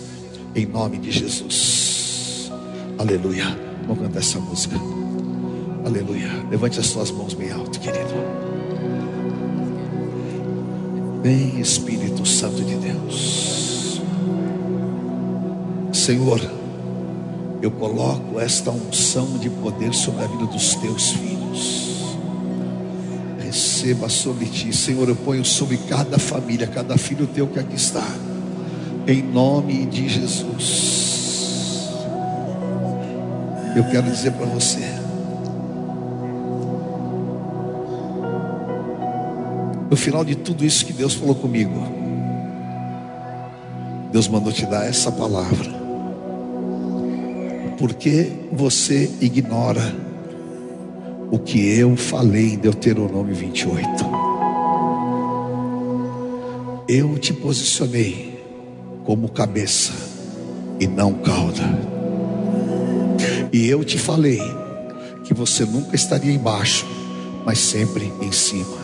[0.55, 2.49] Em nome de Jesus.
[2.97, 3.45] Aleluia.
[3.85, 4.77] Vamos cantar essa música.
[5.85, 6.29] Aleluia.
[6.49, 8.13] Levante as suas mãos bem alto, querido.
[11.21, 13.42] Vem Espírito Santo de Deus.
[16.03, 16.41] Senhor,
[17.61, 22.17] eu coloco esta unção de poder sobre a vida dos teus filhos.
[23.39, 28.05] Receba sobre ti, Senhor, eu ponho sobre cada família, cada filho teu que aqui está.
[29.07, 31.87] Em nome de Jesus.
[33.73, 34.81] Eu quero dizer para você,
[39.89, 41.79] No final de tudo isso que Deus falou comigo,
[44.11, 45.82] Deus mandou te dar essa palavra.
[47.83, 49.93] Porque você ignora
[51.29, 54.05] o que eu falei em Deuteronômio 28?
[56.87, 58.41] Eu te posicionei
[59.03, 59.91] como cabeça
[60.79, 61.61] e não cauda.
[63.51, 64.39] E eu te falei
[65.25, 66.85] que você nunca estaria embaixo,
[67.45, 68.77] mas sempre em cima.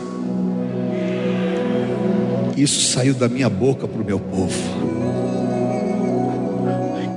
[2.54, 4.99] Isso saiu da minha boca para o meu povo.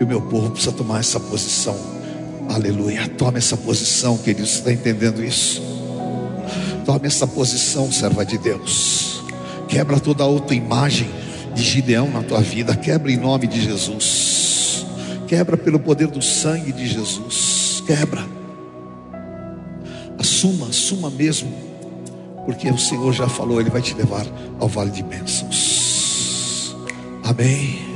[0.03, 1.77] E o meu povo precisa tomar essa posição.
[2.49, 3.07] Aleluia.
[3.07, 4.45] Tome essa posição, querido.
[4.45, 5.61] Você está entendendo isso?
[6.85, 9.23] Tome essa posição, serva de Deus.
[9.69, 11.09] Quebra toda outra imagem
[11.55, 12.75] de Gideão na tua vida.
[12.75, 14.85] Quebra em nome de Jesus.
[15.25, 17.81] Quebra pelo poder do sangue de Jesus.
[17.87, 18.25] Quebra.
[20.19, 21.49] Assuma, assuma mesmo
[22.45, 24.25] porque o Senhor já falou, Ele vai te levar
[24.59, 26.75] ao vale de bênçãos.
[27.23, 27.92] Amém.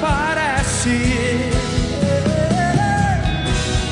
[0.01, 1.51] Parece,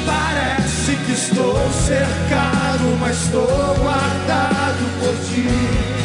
[0.07, 5.96] parece que estou cercado, mas estou guardado por ti.